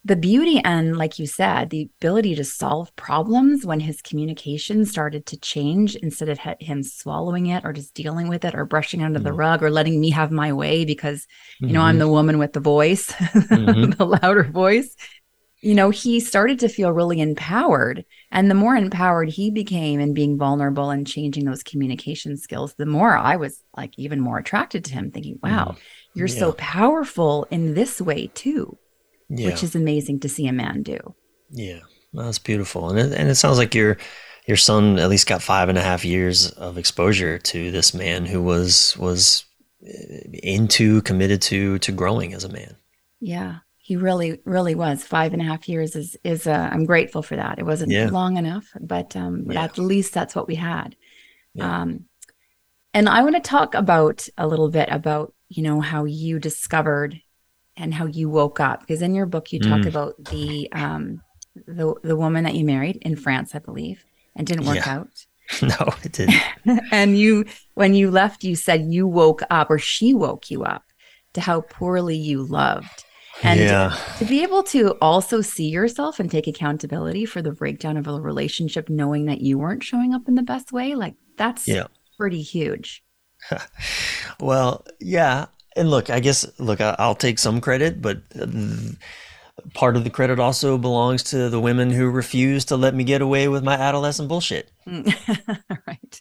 [0.04, 5.24] the beauty and like you said the ability to solve problems when his communication started
[5.26, 9.18] to change instead of him swallowing it or just dealing with it or brushing under
[9.18, 9.26] mm-hmm.
[9.26, 11.26] the rug or letting me have my way because
[11.60, 11.88] you know mm-hmm.
[11.88, 13.90] i'm the woman with the voice mm-hmm.
[13.90, 14.94] the louder voice
[15.60, 20.12] you know he started to feel really empowered and the more empowered he became in
[20.12, 24.84] being vulnerable and changing those communication skills the more i was like even more attracted
[24.84, 25.78] to him thinking wow mm-hmm.
[26.18, 26.38] you're yeah.
[26.38, 28.76] so powerful in this way too
[29.28, 29.46] yeah.
[29.46, 30.98] which is amazing to see a man do.
[31.50, 31.80] Yeah,
[32.12, 33.96] that's beautiful, and it, and it sounds like your
[34.46, 38.26] your son at least got five and a half years of exposure to this man
[38.26, 39.44] who was was
[39.86, 42.76] eh, into committed to to growing as a man.
[43.20, 47.22] Yeah, he really really was five and a half years is is uh, i'm grateful
[47.22, 48.08] for that it wasn't yeah.
[48.08, 49.62] long enough but um yeah.
[49.62, 50.96] at least that's what we had
[51.52, 51.82] yeah.
[51.82, 52.06] um
[52.94, 57.20] and i want to talk about a little bit about you know how you discovered
[57.76, 59.86] and how you woke up because in your book you talk mm.
[59.86, 61.20] about the um
[61.66, 64.04] the the woman that you married in France I believe
[64.36, 64.98] and didn't work yeah.
[64.98, 65.26] out.
[65.62, 66.42] No, it didn't.
[66.90, 70.84] and you when you left you said you woke up or she woke you up
[71.34, 73.04] to how poorly you loved.
[73.42, 73.98] And yeah.
[74.18, 78.20] to be able to also see yourself and take accountability for the breakdown of a
[78.20, 81.88] relationship knowing that you weren't showing up in the best way like that's yeah.
[82.16, 83.02] pretty huge.
[84.40, 88.18] well, yeah, and look, I guess look, I'll take some credit, but
[89.72, 93.22] part of the credit also belongs to the women who refused to let me get
[93.22, 94.70] away with my adolescent bullshit.
[94.86, 96.20] right.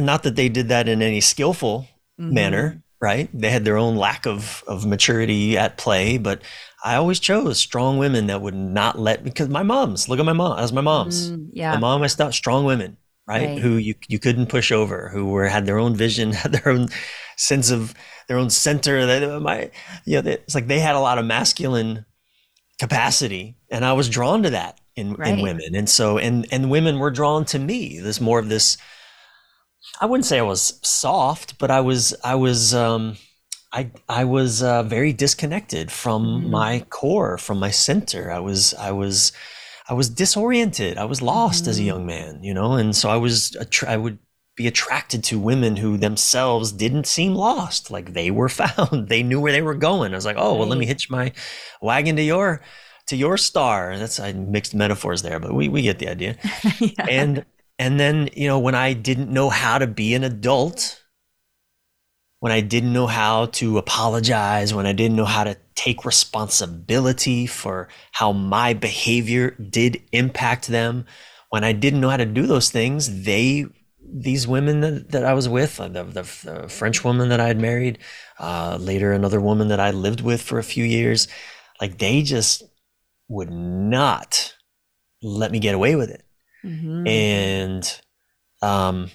[0.00, 1.86] Not that they did that in any skillful
[2.20, 2.34] mm-hmm.
[2.34, 3.28] manner, right?
[3.32, 6.42] They had their own lack of of maturity at play, but
[6.84, 10.08] I always chose strong women that would not let because my moms.
[10.08, 10.58] Look at my mom.
[10.58, 11.30] As my moms.
[11.30, 11.74] Mm, yeah.
[11.74, 13.48] My mom, I thought strong women, right?
[13.48, 13.58] right?
[13.58, 16.88] Who you you couldn't push over, who were had their own vision, had their own
[17.36, 17.94] sense of
[18.28, 19.06] their own center.
[19.06, 19.70] That my,
[20.04, 22.04] you know, it's like they had a lot of masculine
[22.78, 25.34] capacity, and I was drawn to that in right.
[25.34, 27.98] in women, and so and and women were drawn to me.
[27.98, 28.76] There's more of this.
[30.00, 33.16] I wouldn't say I was soft, but I was I was um,
[33.72, 36.50] I I was uh, very disconnected from mm.
[36.50, 38.30] my core, from my center.
[38.30, 39.32] I was I was
[39.92, 40.96] I was disoriented.
[40.96, 41.68] I was lost mm.
[41.68, 41.86] as a mm-hmm.
[41.86, 43.54] young man, you know, and so I was
[43.86, 44.18] I would
[44.56, 47.90] be attracted to women who themselves didn't seem lost.
[47.90, 49.10] Like they were found.
[49.10, 50.12] They knew where they were going.
[50.12, 51.32] I was like, oh, well, let me hitch my
[51.82, 52.62] wagon to your
[53.08, 53.98] to your star.
[53.98, 56.38] That's I mixed metaphors there, but we we get the idea.
[56.80, 57.06] yeah.
[57.10, 57.44] And
[57.78, 61.04] and then, you know, when I didn't know how to be an adult,
[62.40, 67.46] when I didn't know how to apologize, when I didn't know how to take responsibility
[67.46, 71.06] for how my behavior did impact them,
[71.50, 73.66] when I didn't know how to do those things, they
[74.14, 77.46] these women that, that I was with, uh, the, the, the, French woman that I
[77.46, 77.98] had married,
[78.38, 81.28] uh, later another woman that I lived with for a few years,
[81.80, 82.62] like they just
[83.28, 84.54] would not
[85.22, 86.24] let me get away with it.
[86.64, 87.06] Mm-hmm.
[87.06, 88.00] And
[88.60, 89.10] um,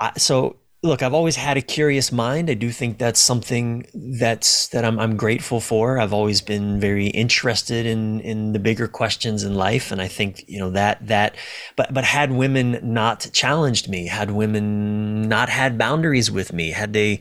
[0.00, 0.56] I, so
[0.86, 2.48] look, I've always had a curious mind.
[2.48, 5.98] I do think that's something that's that I'm I'm grateful for.
[5.98, 10.44] I've always been very interested in in the bigger questions in life, and I think
[10.48, 11.36] you know that that.
[11.76, 16.92] But but had women not challenged me, had women not had boundaries with me, had
[16.92, 17.20] they,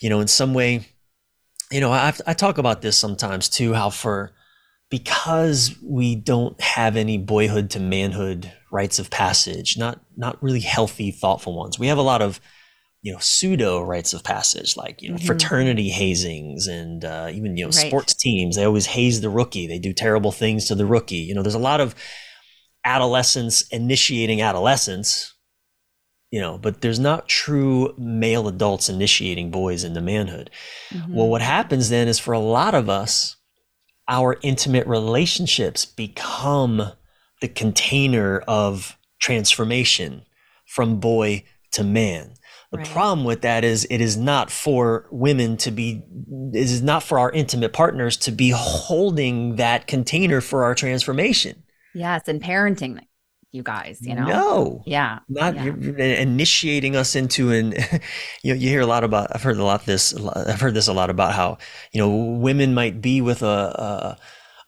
[0.00, 0.86] you know, in some way,
[1.70, 3.74] you know, I I talk about this sometimes too.
[3.74, 4.32] How for
[4.90, 11.10] because we don't have any boyhood to manhood rites of passage, not not really healthy,
[11.10, 11.78] thoughtful ones.
[11.78, 12.40] We have a lot of
[13.02, 15.26] you know pseudo rites of passage like you know mm-hmm.
[15.26, 17.86] fraternity hazings and uh, even you know right.
[17.86, 21.34] sports teams they always haze the rookie they do terrible things to the rookie you
[21.34, 21.94] know there's a lot of
[22.84, 25.34] adolescence initiating adolescence
[26.30, 30.50] you know but there's not true male adults initiating boys into manhood
[30.90, 31.14] mm-hmm.
[31.14, 33.36] well what happens then is for a lot of us
[34.08, 36.82] our intimate relationships become
[37.40, 40.22] the container of transformation
[40.66, 42.32] from boy to man
[42.70, 42.86] the right.
[42.86, 46.02] problem with that is it is not for women to be,
[46.52, 51.62] it is not for our intimate partners to be holding that container for our transformation.
[51.94, 53.00] Yes, and parenting
[53.50, 54.26] you guys, you know.
[54.26, 54.82] No.
[54.86, 55.20] Yeah.
[55.28, 55.64] Not yeah.
[55.64, 57.72] you're initiating us into an
[58.42, 60.88] you know, you hear a lot about I've heard a lot this I've heard this
[60.88, 61.58] a lot about how,
[61.92, 64.18] you know, women might be with a, a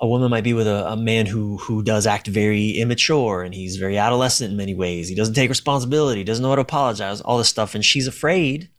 [0.00, 3.54] a woman might be with a, a, man who who does act very immature and
[3.54, 5.08] he's very adolescent in many ways.
[5.08, 8.70] He doesn't take responsibility, doesn't know how to apologize, all this stuff, and she's afraid.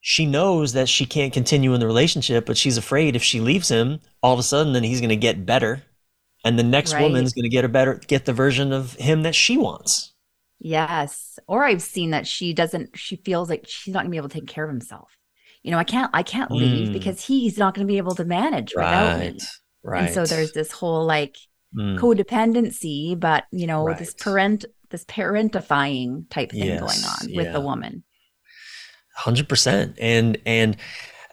[0.00, 3.68] She knows that she can't continue in the relationship, but she's afraid if she leaves
[3.68, 5.82] him, all of a sudden then he's going to get better,
[6.44, 7.02] and the next right.
[7.02, 10.12] woman's going to get a better get the version of him that she wants.
[10.60, 12.96] Yes, or I've seen that she doesn't.
[12.96, 15.18] She feels like she's not going to be able to take care of himself.
[15.64, 16.10] You know, I can't.
[16.14, 16.92] I can't leave mm.
[16.92, 19.16] because he's not going to be able to manage right.
[19.16, 19.38] without me.
[19.86, 20.06] Right.
[20.06, 21.36] And so there's this whole like
[21.74, 21.98] mm.
[21.98, 23.96] codependency, but you know, right.
[23.98, 27.36] this parent this parentifying type thing yes, going on yeah.
[27.36, 28.02] with the woman.
[29.20, 30.76] 100% and and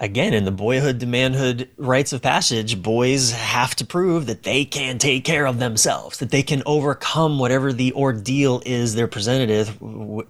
[0.03, 4.65] again in the boyhood to manhood rites of passage boys have to prove that they
[4.65, 9.65] can take care of themselves that they can overcome whatever the ordeal is they're presented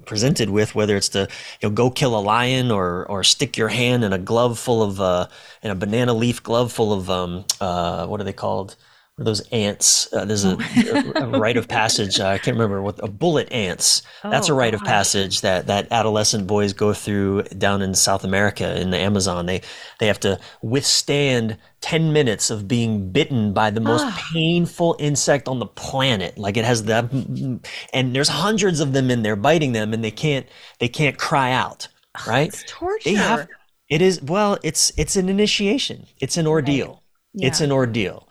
[0.05, 1.27] presented with whether it's to
[1.59, 4.83] you know go kill a lion or or stick your hand in a glove full
[4.83, 5.27] of uh
[5.63, 8.75] in a banana leaf glove full of um uh what are they called
[9.19, 10.11] or those ants.
[10.11, 11.11] Uh, there's a, oh.
[11.15, 12.19] a, a, rite of passage.
[12.19, 14.01] Uh, I can't remember what a bullet ants.
[14.23, 14.81] Oh, That's a rite gosh.
[14.81, 19.45] of passage that that adolescent boys go through down in South America in the Amazon.
[19.45, 19.61] They
[19.99, 24.29] they have to withstand ten minutes of being bitten by the most ah.
[24.33, 26.37] painful insect on the planet.
[26.37, 27.61] Like it has the
[27.93, 30.47] and there's hundreds of them in there biting them, and they can't
[30.79, 31.87] they can't cry out.
[32.27, 32.47] Right?
[32.47, 33.09] It's torture.
[33.09, 33.47] They have.
[33.89, 34.57] It is well.
[34.63, 36.07] It's it's an initiation.
[36.19, 36.87] It's an ordeal.
[36.87, 36.99] Right.
[37.35, 37.47] Yeah.
[37.47, 38.27] It's an ordeal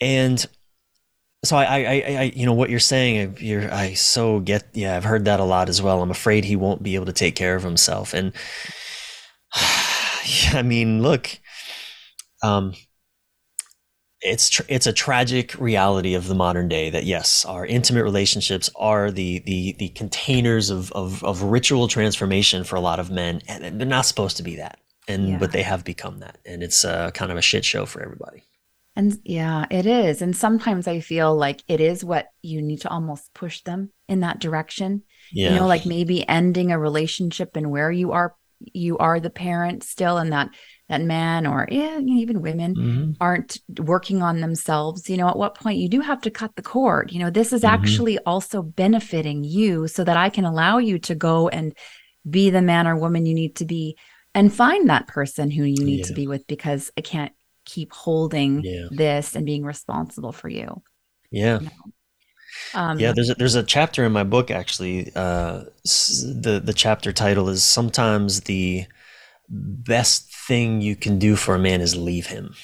[0.00, 0.46] and
[1.44, 5.04] so I, I, I, you know, what you're saying, you're, I so get, yeah, I've
[5.04, 6.02] heard that a lot as well.
[6.02, 8.12] I'm afraid he won't be able to take care of himself.
[8.12, 8.32] And
[9.54, 11.38] I mean, look,
[12.42, 12.74] um,
[14.20, 18.68] it's tr- it's a tragic reality of the modern day that yes, our intimate relationships
[18.76, 23.40] are the the the containers of of, of ritual transformation for a lot of men,
[23.48, 24.78] and they're not supposed to be that,
[25.08, 25.38] and yeah.
[25.38, 28.42] but they have become that, and it's uh, kind of a shit show for everybody.
[28.96, 30.20] And yeah, it is.
[30.20, 34.20] And sometimes I feel like it is what you need to almost push them in
[34.20, 35.04] that direction.
[35.32, 35.50] Yeah.
[35.50, 38.34] You know, like maybe ending a relationship and where you are
[38.72, 40.50] you are the parent still and that
[40.88, 43.10] that man or yeah, even women mm-hmm.
[43.20, 46.62] aren't working on themselves, you know, at what point you do have to cut the
[46.62, 47.12] cord.
[47.12, 47.74] You know, this is mm-hmm.
[47.74, 51.74] actually also benefiting you so that I can allow you to go and
[52.28, 53.96] be the man or woman you need to be
[54.34, 56.06] and find that person who you need yeah.
[56.06, 57.32] to be with because I can't
[57.64, 58.86] keep holding yeah.
[58.90, 60.82] this and being responsible for you.
[61.30, 61.60] Yeah.
[61.60, 61.92] You know?
[62.74, 65.12] Um, yeah, there's a, there's a chapter in my book actually.
[65.14, 68.86] Uh, the the chapter title is sometimes the
[69.48, 72.54] best thing you can do for a man is leave him.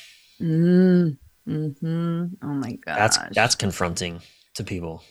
[0.40, 4.20] Mm, hmm Oh my god, that's that's confronting
[4.54, 5.02] to people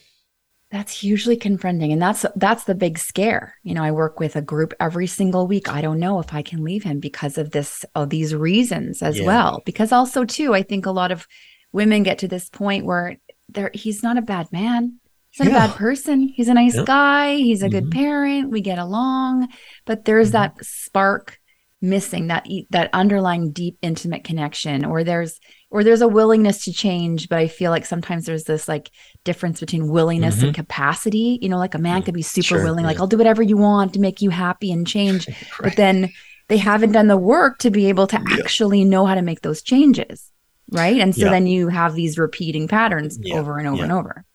[0.72, 3.56] that's hugely confronting and that's that's the big scare.
[3.64, 5.70] You know i work with a group every single week.
[5.70, 9.20] I don't know if i can leave him because of this of these reasons as
[9.20, 9.26] yeah.
[9.26, 9.62] well.
[9.66, 11.28] Because also too i think a lot of
[11.72, 13.18] women get to this point where
[13.50, 15.00] there he's not a bad man.
[15.30, 15.66] He's not yeah.
[15.66, 16.30] a bad person.
[16.30, 17.36] He's a nice guy.
[17.36, 17.80] He's a mm-hmm.
[17.80, 18.50] good parent.
[18.50, 19.50] We get along.
[19.86, 20.56] But there's mm-hmm.
[20.56, 21.40] that spark
[21.82, 25.40] missing that that underlying deep intimate connection or there's
[25.70, 28.90] or there's a willingness to change but i feel like sometimes there's this like
[29.26, 30.46] difference between willingness mm-hmm.
[30.46, 32.88] and capacity you know like a man could be super sure, willing yeah.
[32.88, 35.36] like i'll do whatever you want to make you happy and change right.
[35.64, 36.10] but then
[36.48, 38.38] they haven't done the work to be able to yeah.
[38.40, 40.32] actually know how to make those changes
[40.72, 41.32] right and so yeah.
[41.32, 44.26] then you have these repeating patterns over and over and over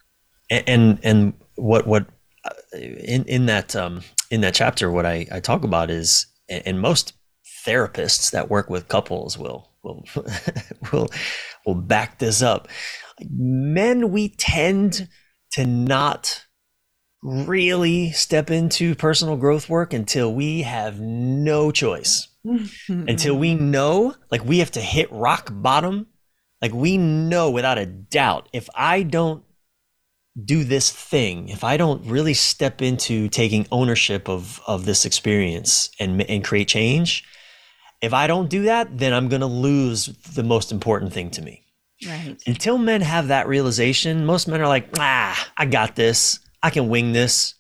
[0.51, 2.07] and, and and what what
[2.45, 6.81] uh, in in that um in that chapter what i i talk about is and
[6.81, 7.15] most
[7.65, 10.05] therapists that work with couples will will
[10.93, 11.11] will
[11.67, 12.69] will back this up.
[13.29, 15.09] Men, we tend
[15.53, 16.47] to not
[17.23, 22.29] really step into personal growth work until we have no choice.
[22.89, 26.07] until we know, like we have to hit rock bottom.
[26.63, 29.45] Like we know without a doubt, if I don't
[30.43, 35.91] do this thing, if I don't really step into taking ownership of of this experience
[35.99, 37.25] and and create change,
[38.01, 41.43] if I don't do that, then I'm going to lose the most important thing to
[41.43, 41.65] me.
[42.07, 42.37] Right.
[42.47, 46.41] Until men have that realization, most men are like, ah, I got this.
[46.63, 47.55] I can wing this.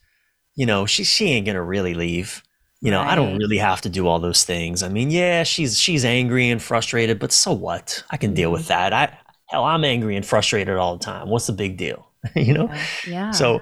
[0.55, 2.43] You know, she she ain't gonna really leave.
[2.80, 3.12] You know, right.
[3.12, 4.82] I don't really have to do all those things.
[4.82, 8.03] I mean, yeah, she's she's angry and frustrated, but so what?
[8.11, 8.68] I can deal with mm-hmm.
[8.68, 8.93] that.
[8.93, 11.28] I hell, I'm angry and frustrated all the time.
[11.28, 12.11] What's the big deal?
[12.34, 12.66] you know?
[12.66, 12.84] Yeah.
[13.07, 13.30] yeah.
[13.30, 13.61] So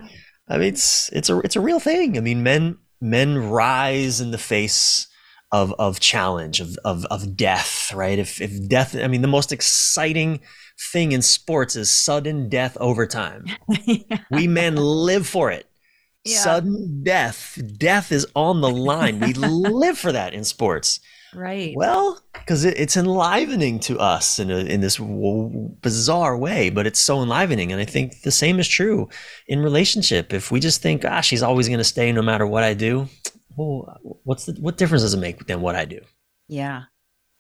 [0.49, 2.17] I mean it's it's a it's a real thing.
[2.17, 5.09] I mean, men men rise in the face
[5.51, 9.51] of of challenge of of of death right if if death i mean the most
[9.51, 10.41] exciting
[10.79, 13.47] thing in sports is sudden death overtime.
[13.85, 14.19] yeah.
[14.31, 15.67] We men live for it.
[16.25, 16.39] Yeah.
[16.39, 17.59] Sudden death.
[17.77, 19.21] Death is on the line.
[19.21, 21.01] We live for that in sports.
[21.35, 21.75] Right.
[21.77, 26.87] Well, because it, it's enlivening to us in a, in this w- bizarre way, but
[26.87, 29.09] it's so enlivening, and I think the same is true
[29.47, 30.33] in relationship.
[30.33, 33.09] If we just think, ah, she's always going to stay no matter what I do,
[33.57, 36.01] well, what's the what difference does it make than what I do?
[36.49, 36.85] Yeah,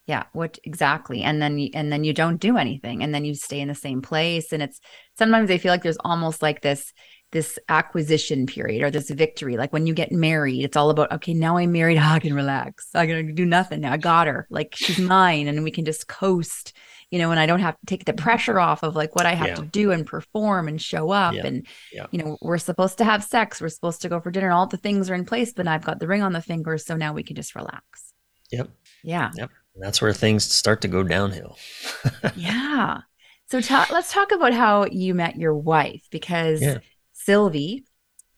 [0.09, 0.25] yeah.
[0.33, 1.23] What exactly?
[1.23, 3.75] And then you, and then you don't do anything, and then you stay in the
[3.75, 4.81] same place, and it's
[5.19, 6.93] sometimes I feel like there's almost like this
[7.31, 9.59] this acquisition period or this victory.
[9.59, 11.99] Like when you get married, it's all about, okay, now I'm married.
[12.03, 12.89] I can relax.
[12.95, 13.93] I can do nothing now.
[13.93, 14.47] I got her.
[14.51, 16.73] Like she's mine and we can just coast,
[17.11, 19.35] you know, and I don't have to take the pressure off of like what I
[19.35, 19.55] have yeah.
[19.57, 21.35] to do and perform and show up.
[21.35, 21.47] Yeah.
[21.47, 22.07] And, yeah.
[22.11, 23.61] you know, we're supposed to have sex.
[23.61, 24.51] We're supposed to go for dinner.
[24.51, 26.79] All the things are in place, but I've got the ring on the finger.
[26.79, 28.15] So now we can just relax.
[28.51, 28.71] Yep.
[29.03, 29.31] Yeah.
[29.37, 29.51] Yep.
[29.79, 31.57] And that's where things start to go downhill.
[32.37, 33.03] yeah.
[33.49, 36.79] So ta- let's talk about how you met your wife because yeah.
[37.13, 37.85] Sylvie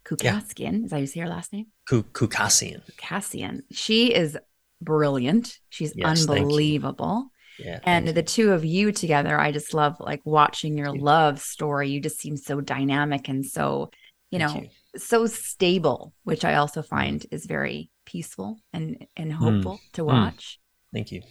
[0.05, 0.85] Kukaskian, yeah.
[0.85, 1.69] is that you say her last name?
[1.89, 2.83] Kukassian.
[2.91, 3.63] Kukassian.
[3.73, 4.37] She is
[4.83, 5.59] brilliant.
[5.71, 7.31] She's yes, unbelievable.
[7.59, 11.89] Yeah, and the two of you together, I just love like watching your love story.
[11.89, 13.89] You just seem so dynamic and so,
[14.31, 15.01] you thank know, you.
[15.01, 19.39] so stable, which I also find is very peaceful and and hmm.
[19.43, 19.93] hopeful mm.
[19.95, 20.61] to watch.
[20.93, 21.23] Thank you.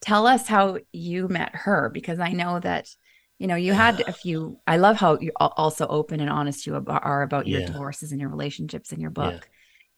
[0.00, 2.88] Tell us how you met her because I know that
[3.38, 6.74] you know you had a few i love how you also open and honest you
[6.86, 7.66] are about your yeah.
[7.66, 9.48] divorces and your relationships in your book yeah.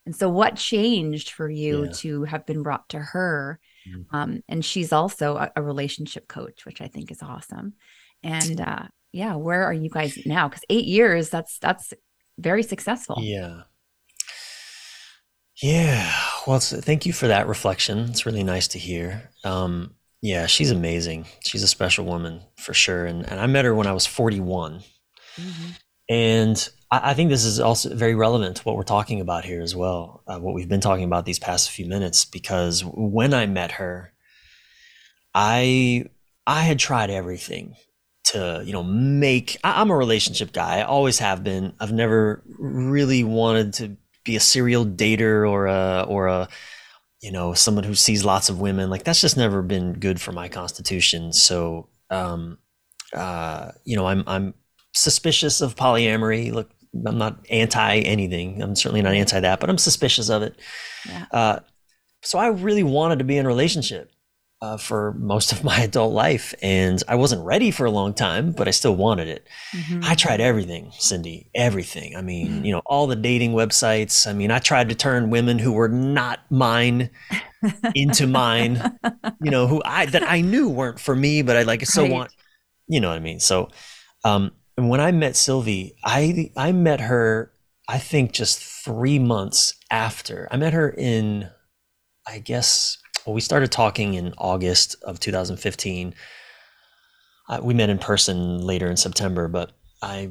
[0.06, 1.92] and so what changed for you yeah.
[1.92, 4.14] to have been brought to her mm-hmm.
[4.14, 7.74] um, and she's also a, a, relationship coach which i think is awesome
[8.22, 11.92] and uh, yeah where are you guys now because eight years that's that's
[12.38, 13.62] very successful yeah
[15.62, 16.12] yeah
[16.46, 21.26] well thank you for that reflection it's really nice to hear um, yeah, she's amazing.
[21.42, 23.06] She's a special woman for sure.
[23.06, 24.82] And and I met her when I was 41.
[25.36, 25.70] Mm-hmm.
[26.08, 29.62] And I, I, think this is also very relevant to what we're talking about here
[29.62, 33.46] as well, uh, what we've been talking about these past few minutes, because when I
[33.46, 34.12] met her,
[35.34, 36.06] I
[36.46, 37.76] I had tried everything
[38.22, 42.44] to you know make I, i'm a relationship guy i always have been i've never
[42.46, 46.48] really wanted to be a serial dater or a or a
[47.20, 50.32] you know, someone who sees lots of women, like that's just never been good for
[50.32, 51.32] my constitution.
[51.32, 52.58] So, um,
[53.12, 54.54] uh, you know, I'm, I'm
[54.94, 56.52] suspicious of polyamory.
[56.52, 56.70] Look,
[57.04, 58.62] I'm not anti anything.
[58.62, 60.58] I'm certainly not anti that, but I'm suspicious of it.
[61.06, 61.26] Yeah.
[61.30, 61.58] Uh,
[62.22, 64.10] so I really wanted to be in a relationship
[64.62, 66.54] uh, for most of my adult life.
[66.62, 69.46] And I wasn't ready for a long time, but I still wanted it.
[69.72, 70.00] Mm-hmm.
[70.04, 72.16] I tried everything, Cindy, everything.
[72.16, 72.64] I mean, mm-hmm.
[72.64, 74.26] you know, all the dating websites.
[74.26, 77.10] I mean, I tried to turn women who were not mine
[77.94, 78.98] into mine,
[79.42, 82.02] you know, who I, that I knew weren't for me, but I like it so
[82.02, 82.10] right.
[82.10, 82.34] want,
[82.86, 83.40] you know what I mean?
[83.40, 83.68] So,
[84.24, 87.52] um, and when I met Sylvie, I, I met her,
[87.88, 91.50] I think just three months after I met her in,
[92.26, 96.14] I guess, well, we started talking in August of 2015.
[97.48, 100.30] Uh, we met in person later in September, but I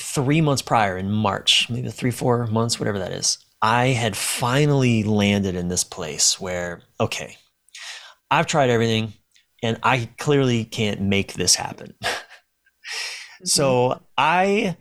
[0.00, 5.04] three months prior in March, maybe three, four months, whatever that is, I had finally
[5.04, 7.36] landed in this place where, okay,
[8.30, 9.12] I've tried everything
[9.62, 11.94] and I clearly can't make this happen.
[12.02, 13.44] mm-hmm.
[13.44, 14.76] So I,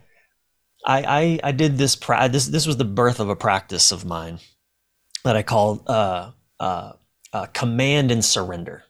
[0.86, 4.06] I, I, I did this, pra- this, this was the birth of a practice of
[4.06, 4.40] mine
[5.24, 6.94] that I called, uh, uh,
[7.34, 8.84] uh, command and surrender.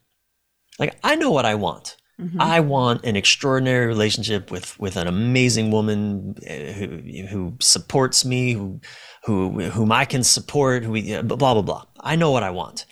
[0.79, 1.97] Like I know what I want.
[2.19, 2.41] Mm-hmm.
[2.41, 8.53] I want an extraordinary relationship with with an amazing woman uh, who who supports me,
[8.53, 8.79] who
[9.23, 11.85] who whom I can support, who we, blah blah blah.
[11.99, 12.85] I know what I want,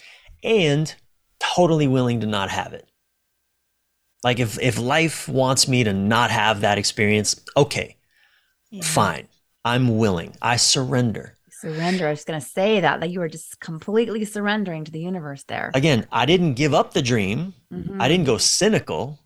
[0.43, 0.93] and
[1.39, 2.89] totally willing to not have it.
[4.23, 7.97] Like if if life wants me to not have that experience, okay,
[8.71, 8.83] yeah.
[8.83, 9.27] fine.
[9.63, 10.35] I'm willing.
[10.41, 12.07] I surrender surrender.
[12.07, 15.43] I was going to say that that you were just completely surrendering to the universe
[15.43, 15.71] there.
[15.73, 17.53] Again i didn't give up the dream.
[17.73, 18.01] Mm-hmm.
[18.01, 19.19] i didn't go cynical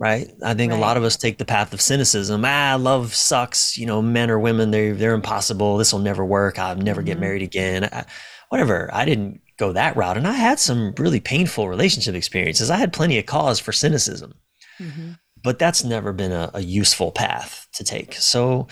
[0.00, 0.30] right?
[0.44, 0.78] I think right.
[0.78, 2.44] a lot of us take the path of cynicism.
[2.44, 5.76] Ah love sucks you know men or women they're they're impossible.
[5.76, 6.58] This will never work.
[6.58, 7.06] I'll never mm-hmm.
[7.06, 7.84] get married again.
[7.84, 8.04] I,
[8.48, 8.90] whatever.
[8.92, 10.16] I didn't go that route.
[10.16, 12.70] And i had some really painful relationship experiences.
[12.70, 14.34] I had plenty of cause for cynicism.
[14.80, 15.14] Mm-hmm.
[15.42, 18.14] but that's never been a, a useful path to take.
[18.14, 18.68] So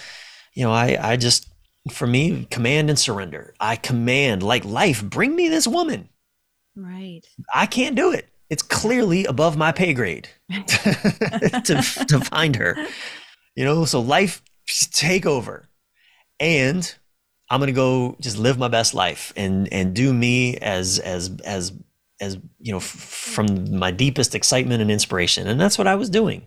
[0.55, 1.51] you know i i just
[1.91, 3.55] for me, command and surrender.
[3.61, 6.09] I command, like life, bring me this woman.
[6.75, 7.23] Right.
[7.55, 8.29] I can't do it.
[8.51, 12.77] It's clearly above my pay grade to, to find her.
[13.55, 14.43] You know, so life
[14.93, 15.69] take over.
[16.39, 16.95] And
[17.51, 21.73] I'm gonna go just live my best life and and do me as as as
[22.21, 25.47] as you know f- from my deepest excitement and inspiration.
[25.47, 26.47] And that's what I was doing.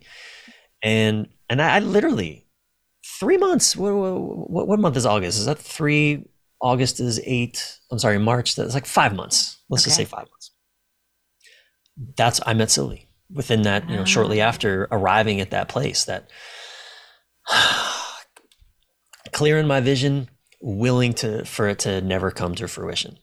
[0.84, 2.46] And and I, I literally
[3.20, 3.76] three months.
[3.76, 5.40] What, what, what month is August?
[5.40, 6.26] Is that three?
[6.62, 7.80] August is eight.
[7.92, 8.56] I'm sorry, March.
[8.56, 9.58] That's like five months.
[9.70, 9.90] Let's okay.
[9.90, 10.52] just say five months.
[12.18, 13.90] That's I met Sylvie within that.
[13.90, 14.48] You know, shortly ah.
[14.48, 16.06] after arriving at that place.
[16.06, 16.30] That
[19.32, 20.30] clear in my vision,
[20.62, 23.18] willing to for it to never come to fruition.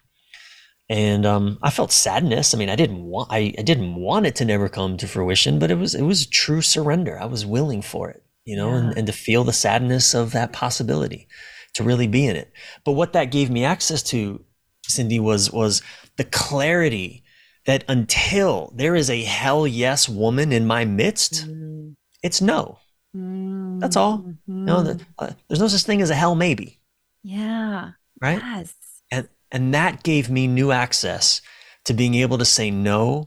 [0.88, 2.54] And um, I felt sadness.
[2.54, 5.58] I mean, I didn't want I, I didn't want it to never come to fruition,
[5.58, 7.20] but it was it was true surrender.
[7.20, 8.76] I was willing for it, you know, yeah.
[8.76, 11.28] and, and to feel the sadness of that possibility,
[11.74, 12.50] to really be in it.
[12.84, 14.42] But what that gave me access to,
[14.86, 15.82] Cindy, was was
[16.16, 17.22] the clarity
[17.66, 21.94] that until there is a hell yes woman in my midst, mm.
[22.22, 22.78] it's no.
[23.14, 23.80] Mm.
[23.80, 24.18] That's all.
[24.18, 24.64] Mm-hmm.
[24.64, 26.80] No, the, uh, there's no such thing as a hell maybe.
[27.22, 27.90] Yeah.
[28.20, 28.40] Right.
[28.42, 28.74] Yes.
[29.10, 31.42] And and that gave me new access
[31.84, 33.26] to being able to say no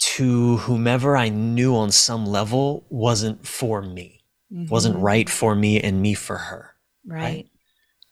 [0.00, 4.22] to whomever I knew on some level wasn't for me,
[4.52, 4.70] mm-hmm.
[4.70, 6.74] wasn't right for me, and me for her.
[7.06, 7.22] Right.
[7.22, 7.46] right?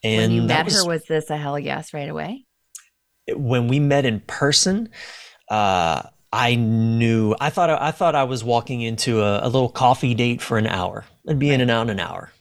[0.04, 2.46] And when you met was, her, was this a hell yes right away?
[3.34, 4.90] When we met in person,
[5.50, 10.14] uh, I knew I thought I thought I was walking into a, a little coffee
[10.14, 11.04] date for an hour.
[11.28, 11.54] I'd be right.
[11.54, 12.32] in and out in an hour.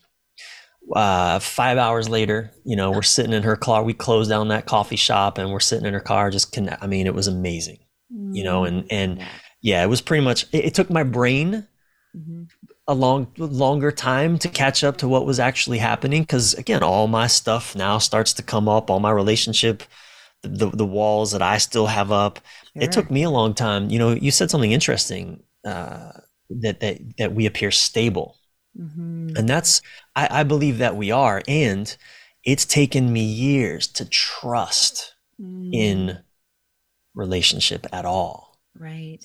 [0.94, 3.84] Uh, five hours later, you know, we're sitting in her car.
[3.84, 6.30] We closed down that coffee shop and we're sitting in her car.
[6.30, 6.82] Just connect.
[6.82, 7.80] I mean, it was amazing,
[8.10, 9.26] you know, and and
[9.62, 10.46] yeah, it was pretty much.
[10.52, 11.68] It, it took my brain
[12.16, 12.44] mm-hmm.
[12.88, 17.08] a long longer time to catch up to what was actually happening because again, all
[17.08, 18.90] my stuff now starts to come up.
[18.90, 19.84] All my relationship,
[20.44, 22.40] the the, the walls that I still have up
[22.78, 22.84] Sure.
[22.84, 23.90] It took me a long time.
[23.90, 26.12] You know, you said something interesting uh,
[26.50, 28.38] that that that we appear stable,
[28.80, 29.30] mm-hmm.
[29.36, 29.82] and that's
[30.16, 31.96] I, I, believe that we are, and
[32.44, 35.74] it's taken me years to trust mm.
[35.74, 36.20] in
[37.18, 38.60] relationship at all.
[38.78, 39.24] Right.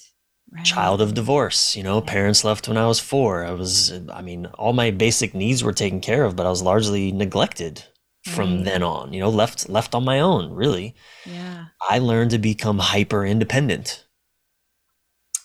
[0.51, 0.65] Right.
[0.65, 3.45] Child of divorce, you know, parents left when I was four.
[3.47, 6.63] I was, I mean, all my basic needs were taken care of, but I was
[6.63, 7.85] largely neglected
[8.25, 8.65] from right.
[8.65, 10.95] then on you know left left on my own really
[11.27, 14.05] yeah i learned to become hyper independent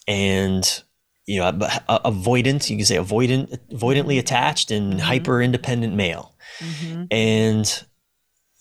[0.08, 0.84] and
[1.26, 4.20] you know avoidant you can say avoidant avoidantly mm-hmm.
[4.20, 5.02] attached and mm-hmm.
[5.02, 7.06] hyper independent male mm-hmm.
[7.10, 7.84] and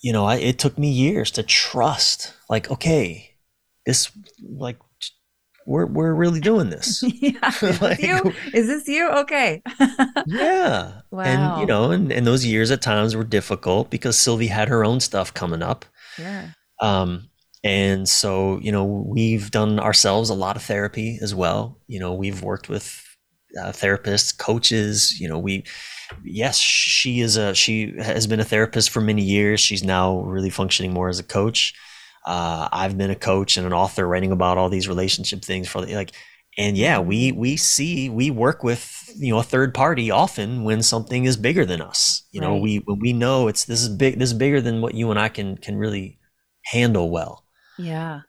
[0.01, 3.26] you know I, it took me years to trust like okay
[3.87, 4.11] this
[4.43, 4.77] like
[5.67, 7.03] we're we're really doing this.
[7.21, 7.53] yeah.
[7.63, 8.33] Is, like, this you?
[8.53, 9.09] Is this you?
[9.09, 9.63] Okay.
[10.27, 11.01] yeah.
[11.11, 11.23] Wow.
[11.23, 14.85] And you know, and, and those years at times were difficult because Sylvie had her
[14.85, 15.85] own stuff coming up.
[16.19, 16.51] Yeah.
[16.81, 17.29] Um,
[17.65, 21.81] and so, you know, we've done ourselves a lot of therapy as well.
[21.89, 23.03] You know, we've worked with
[23.61, 25.65] uh, therapists, coaches, you know, we
[26.25, 29.61] yes, she is a she has been a therapist for many years.
[29.61, 31.75] She's now really functioning more as a coach.
[32.27, 35.81] Uh, I've been a coach and an author writing about all these relationship things for
[35.83, 36.13] like,
[36.59, 40.83] and yeah, we we see we work with you know a third party often when
[40.83, 42.25] something is bigger than us.
[42.33, 45.11] You know, we we know it's this is big, this is bigger than what you
[45.11, 46.19] and I can can really
[46.65, 47.45] handle well.
[47.79, 48.21] Yeah.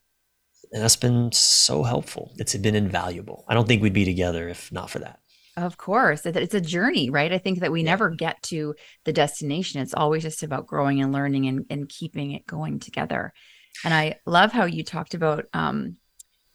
[0.71, 2.33] And that's been so helpful.
[2.37, 3.45] It's been invaluable.
[3.47, 5.19] I don't think we'd be together if not for that.
[5.55, 6.25] Of course.
[6.25, 7.31] It's a journey, right?
[7.33, 7.91] I think that we yeah.
[7.91, 8.75] never get to
[9.05, 9.81] the destination.
[9.81, 13.33] It's always just about growing and learning and, and keeping it going together.
[13.83, 15.97] And I love how you talked about um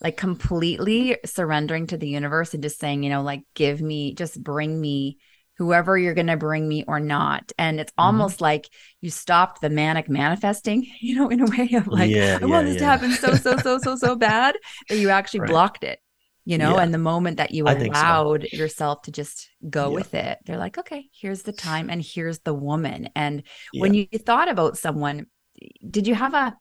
[0.00, 4.42] like completely surrendering to the universe and just saying, you know, like give me just
[4.42, 5.18] bring me
[5.58, 7.52] whoever you're going to bring me or not.
[7.56, 8.06] And it's mm-hmm.
[8.06, 8.44] almost mm-hmm.
[8.44, 8.68] like
[9.00, 12.46] you stopped the manic manifesting, you know, in a way of like, yeah, I yeah,
[12.46, 12.80] want this yeah.
[12.80, 14.56] to happen so, so, so, so, so bad
[14.88, 15.50] that you actually right.
[15.50, 16.00] blocked it,
[16.44, 18.56] you know, and the moment that you allowed so.
[18.56, 22.54] yourself to just go with it, they're like, okay, here's the time and here's the
[22.54, 23.10] woman.
[23.14, 23.44] And
[23.74, 25.26] when you thought about someone,
[25.88, 26.56] did you have a,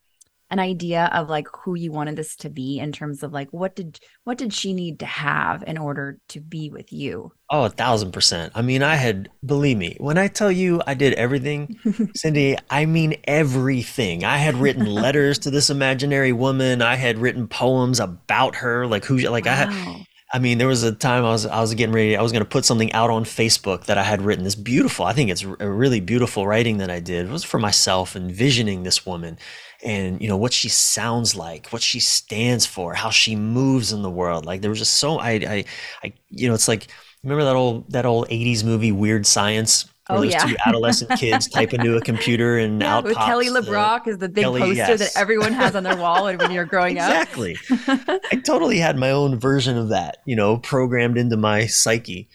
[0.52, 3.76] an idea of like who you wanted this to be in terms of like what
[3.76, 7.70] did what did she need to have in order to be with you oh a
[7.70, 11.80] thousand percent i mean i had believe me when i tell you i did everything
[12.16, 17.48] cindy i mean everything i had written letters to this imaginary woman i had written
[17.48, 19.52] poems about her like who like wow.
[19.52, 22.16] i had I mean, there was a time I was I was getting ready.
[22.16, 24.46] I was going to put something out on Facebook that I had written.
[24.46, 25.04] This beautiful.
[25.04, 27.26] I think it's a really beautiful writing that I did.
[27.26, 29.38] It was for myself, envisioning this woman,
[29.84, 34.02] and you know what she sounds like, what she stands for, how she moves in
[34.02, 34.46] the world.
[34.46, 35.66] Like there was just so I I,
[36.04, 36.88] I you know it's like
[37.24, 39.88] remember that old that old '80s movie Weird Science.
[40.08, 40.46] Where oh, yeah.
[40.46, 44.28] two adolescent kids type into a computer and yeah, out with Kelly LeBrock is the
[44.28, 45.00] big Kelly, poster yes.
[45.00, 47.56] that everyone has on their wall when you're growing exactly.
[47.56, 47.72] up.
[47.72, 48.20] Exactly.
[48.32, 52.30] I totally had my own version of that, you know, programmed into my psyche.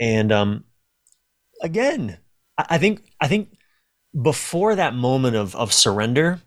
[0.00, 0.64] And um
[1.62, 2.18] again,
[2.58, 3.50] I, I think I think
[4.20, 6.40] before that moment of of surrender,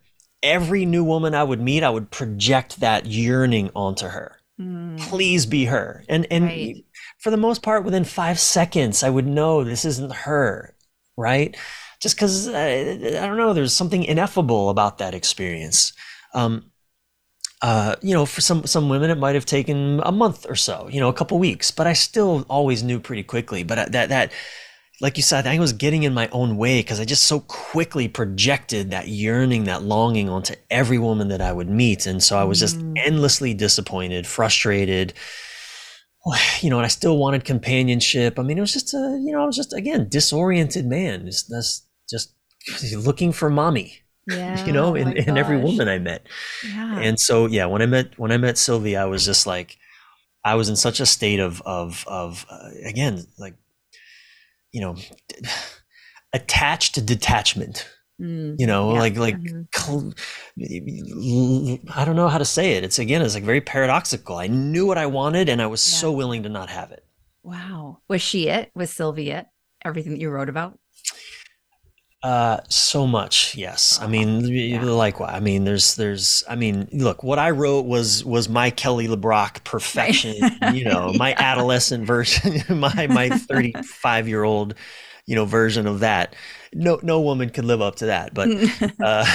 [0.44, 4.38] every new woman I would meet, I would project that yearning onto her.
[4.60, 5.00] Mm.
[5.00, 6.04] Please be her.
[6.10, 6.86] And and right.
[7.20, 10.76] for the most part, within five seconds, I would know this isn't her,
[11.16, 11.56] right?
[12.00, 15.94] Just because, uh, I don't know, there's something ineffable about that experience.
[16.34, 16.72] Um,
[17.62, 20.88] uh, you know, for some some women, it might have taken a month or so,
[20.92, 23.64] you know, a couple weeks, but I still always knew pretty quickly.
[23.64, 24.32] But uh, that that,
[25.00, 28.08] like you said, I was getting in my own way because I just so quickly
[28.08, 32.44] projected that yearning, that longing onto every woman that I would meet, and so I
[32.44, 32.98] was just mm.
[33.06, 35.14] endlessly disappointed, frustrated.
[36.60, 38.38] You know, and I still wanted companionship.
[38.38, 41.50] I mean, it was just a, you know, I was just again disoriented man, just
[42.10, 42.34] just
[42.98, 46.28] looking for mommy yeah, you know, oh in, in every woman I met.
[46.66, 47.00] Yeah.
[47.00, 49.78] And so, yeah, when I met, when I met Sylvie, I was just like,
[50.44, 53.56] I was in such a state of, of, of, uh, again, like,
[54.78, 54.96] you know,
[56.34, 57.90] attached to detachment.
[58.22, 59.00] Mm, you know, yeah.
[59.00, 60.10] like like mm-hmm.
[61.96, 62.84] I don't know how to say it.
[62.84, 64.38] It's again, it's like very paradoxical.
[64.38, 65.98] I knew what I wanted, and I was yeah.
[65.98, 67.04] so willing to not have it.
[67.42, 68.72] Wow, was she it?
[68.76, 69.48] Was sylvia it?
[69.84, 70.78] Everything that you wrote about?
[72.28, 74.00] Uh, so much, yes.
[74.02, 74.84] I mean, yeah.
[74.84, 75.34] likewise.
[75.34, 76.44] I mean, there's, there's.
[76.50, 80.36] I mean, look, what I wrote was was my Kelly LeBrock perfection.
[80.74, 81.18] you know, yeah.
[81.18, 84.74] my adolescent version, my my 35 year old,
[85.26, 86.36] you know, version of that.
[86.74, 88.34] No, no woman could live up to that.
[88.34, 88.50] But,
[89.00, 89.26] uh,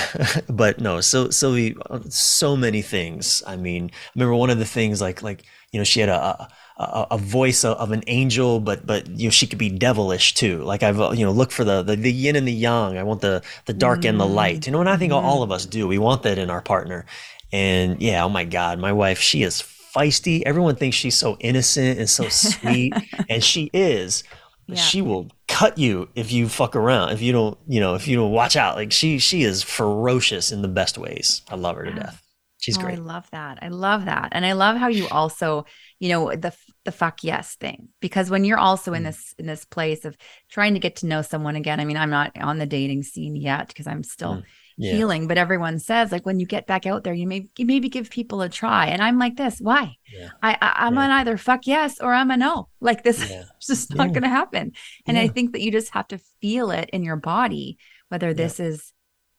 [0.50, 1.00] but no.
[1.00, 1.74] So, Sylvie,
[2.10, 3.42] so many things.
[3.46, 6.20] I mean, I remember one of the things like like you know she had a,
[6.22, 6.48] a
[6.82, 10.34] a, a voice of, of, an angel, but but you know she could be devilish
[10.34, 10.62] too.
[10.62, 12.98] Like I've you know look for the, the, the yin and the yang.
[12.98, 14.10] I want the the dark mm.
[14.10, 14.66] and the light.
[14.66, 15.22] You know, and I think mm.
[15.22, 15.86] all of us do.
[15.88, 17.06] We want that in our partner.
[17.52, 20.42] And yeah, oh my God, my wife, she is feisty.
[20.42, 22.94] Everyone thinks she's so innocent and so sweet,
[23.28, 24.24] and she is.
[24.68, 24.76] Yeah.
[24.76, 27.10] she will cut you if you fuck around.
[27.10, 28.76] If you don't, you know, if you don't watch out.
[28.76, 31.42] Like she she is ferocious in the best ways.
[31.50, 32.22] I love her to death.
[32.62, 32.98] She's oh, great.
[32.98, 33.58] I love that.
[33.60, 34.28] I love that.
[34.30, 35.66] And I love how you also,
[36.02, 36.52] you know, the
[36.84, 37.88] the fuck yes thing.
[38.00, 39.06] Because when you're also in mm.
[39.06, 40.16] this in this place of
[40.50, 43.36] trying to get to know someone again, I mean, I'm not on the dating scene
[43.36, 44.44] yet because I'm still mm.
[44.76, 44.94] yeah.
[44.94, 47.88] healing, but everyone says like when you get back out there, you may you maybe
[47.88, 48.86] give people a try.
[48.86, 49.94] And I'm like this, why?
[50.12, 50.30] Yeah.
[50.42, 51.02] I, I am yeah.
[51.02, 52.68] on either fuck yes or I'm a no.
[52.80, 54.72] Like this is just not gonna happen.
[55.06, 57.78] And I think that you just have to feel it in your body,
[58.08, 58.92] whether this is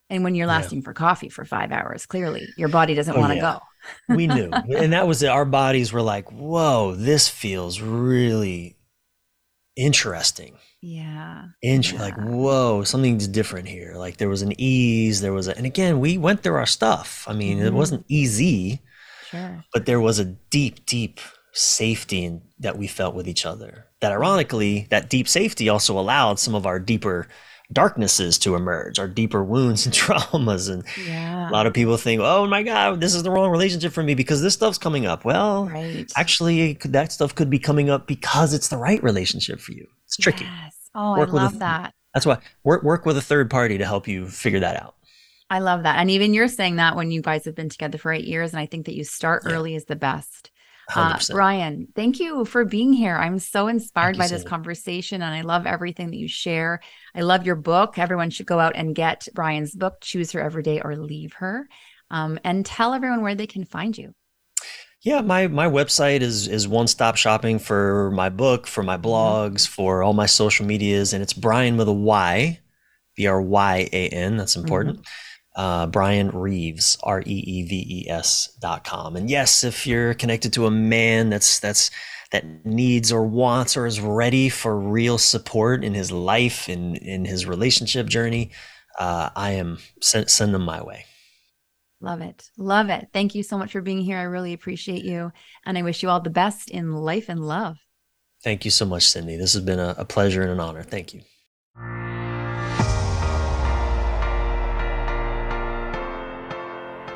[0.09, 3.33] and when you're lasting for coffee for five hours, clearly your body doesn't oh, want
[3.33, 3.59] to go.
[4.09, 4.51] We knew.
[4.77, 5.29] And that was it.
[5.29, 8.77] Our bodies were like, whoa, this feels really
[9.75, 10.57] interesting.
[10.81, 11.45] Yeah.
[11.61, 12.01] Int- yeah.
[12.01, 13.95] Like, whoa, something's different here.
[13.95, 15.21] Like there was an ease.
[15.21, 17.25] There was a, and again, we went through our stuff.
[17.27, 17.67] I mean, mm-hmm.
[17.67, 18.81] it wasn't easy,
[19.29, 19.63] sure.
[19.73, 21.19] but there was a deep, deep
[21.53, 23.85] safety in, that we felt with each other.
[24.01, 27.27] That ironically, that deep safety also allowed some of our deeper
[27.71, 30.71] darknesses to emerge, our deeper wounds and traumas.
[30.71, 31.49] And yeah.
[31.49, 34.15] a lot of people think, oh my God, this is the wrong relationship for me
[34.15, 35.25] because this stuff's coming up.
[35.25, 36.11] Well, right.
[36.17, 39.87] actually, that stuff could be coming up because it's the right relationship for you.
[40.05, 40.45] It's tricky.
[40.45, 40.89] Yes.
[40.95, 41.93] Oh, work I love that.
[42.13, 44.95] That's why work work with a third party to help you figure that out.
[45.49, 45.99] I love that.
[45.99, 48.53] And even you're saying that when you guys have been together for eight years.
[48.53, 49.53] And I think that you start yeah.
[49.53, 50.51] early is the best.
[50.95, 53.15] Uh, Bryan, thank you for being here.
[53.15, 56.81] I'm so inspired by this conversation and I love everything that you share.
[57.15, 57.97] I love your book.
[57.97, 61.67] Everyone should go out and get Bryan's book, Choose Her Every Day or Leave Her.
[62.09, 64.13] Um, and tell everyone where they can find you.
[65.01, 69.05] Yeah, my my website is is one stop shopping for my book, for my mm-hmm.
[69.05, 72.59] blogs, for all my social medias, and it's Bryan with a Y,
[73.15, 74.37] B R Y A N.
[74.37, 74.99] That's important.
[74.99, 79.15] Mm-hmm uh, Bryan Reeves, R E E V E S dot com.
[79.15, 81.91] And yes, if you're connected to a man that's that's
[82.31, 87.25] that needs or wants or is ready for real support in his life in in
[87.25, 88.51] his relationship journey,
[88.99, 91.05] uh, I am send, send them my way.
[92.01, 92.49] Love it.
[92.57, 93.07] Love it.
[93.13, 94.17] Thank you so much for being here.
[94.17, 95.31] I really appreciate you.
[95.65, 97.77] And I wish you all the best in life and love.
[98.43, 99.37] Thank you so much, Cindy.
[99.37, 100.83] This has been a, a pleasure and an honor.
[100.83, 101.21] Thank you.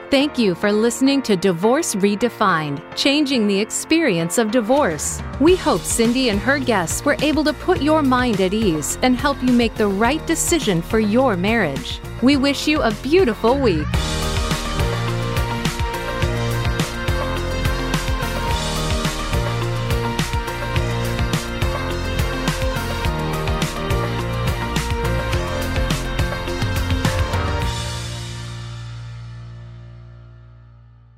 [0.10, 5.22] Thank you for listening to Divorce Redefined, changing the experience of divorce.
[5.42, 9.18] We hope Cindy and her guests were able to put your mind at ease and
[9.18, 12.00] help you make the right decision for your marriage.
[12.22, 13.86] We wish you a beautiful week.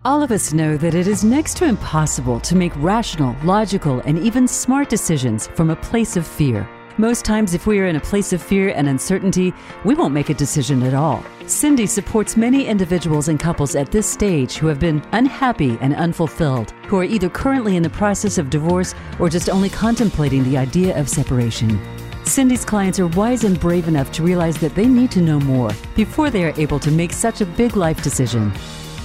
[0.06, 4.18] All of us know that it is next to impossible to make rational, logical, and
[4.18, 6.66] even smart decisions from a place of fear.
[6.98, 10.30] Most times, if we are in a place of fear and uncertainty, we won't make
[10.30, 11.22] a decision at all.
[11.48, 16.72] Cindy supports many individuals and couples at this stage who have been unhappy and unfulfilled,
[16.88, 20.98] who are either currently in the process of divorce or just only contemplating the idea
[20.98, 21.78] of separation.
[22.24, 25.72] Cindy's clients are wise and brave enough to realize that they need to know more
[25.94, 28.54] before they are able to make such a big life decision.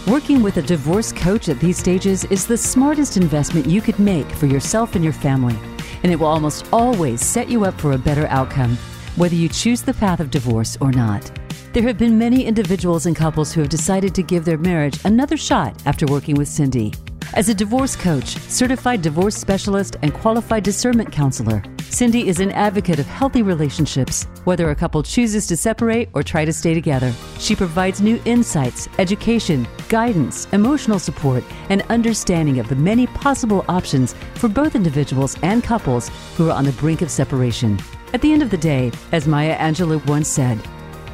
[0.07, 4.30] Working with a divorce coach at these stages is the smartest investment you could make
[4.32, 5.57] for yourself and your family,
[6.02, 8.76] and it will almost always set you up for a better outcome,
[9.16, 11.30] whether you choose the path of divorce or not.
[11.72, 15.38] There have been many individuals and couples who have decided to give their marriage another
[15.38, 16.92] shot after working with Cindy.
[17.35, 23.01] As a divorce coach, certified divorce specialist, and qualified discernment counselor, Cindy is an advocate
[23.01, 27.12] of healthy relationships, whether a couple chooses to separate or try to stay together.
[27.41, 34.14] She provides new insights, education, guidance, emotional support, and understanding of the many possible options
[34.37, 37.80] for both individuals and couples who are on the brink of separation.
[38.12, 40.59] At the end of the day, as Maya Angelou once said,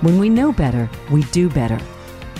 [0.02, 1.80] when we know better, we do better.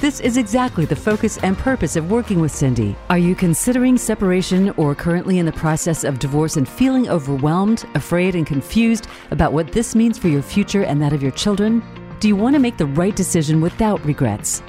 [0.01, 2.97] This is exactly the focus and purpose of working with Cindy.
[3.11, 8.35] Are you considering separation or currently in the process of divorce and feeling overwhelmed, afraid,
[8.35, 11.83] and confused about what this means for your future and that of your children?
[12.19, 14.61] Do you want to make the right decision without regrets?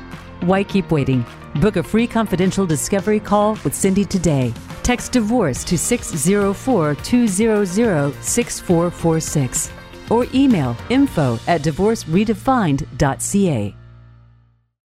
[0.41, 1.25] Why keep waiting?
[1.61, 4.53] Book a free confidential discovery call with Cindy today.
[4.83, 9.71] Text divorce to 604 200 6446
[10.09, 13.75] or email info at divorceredefined.ca.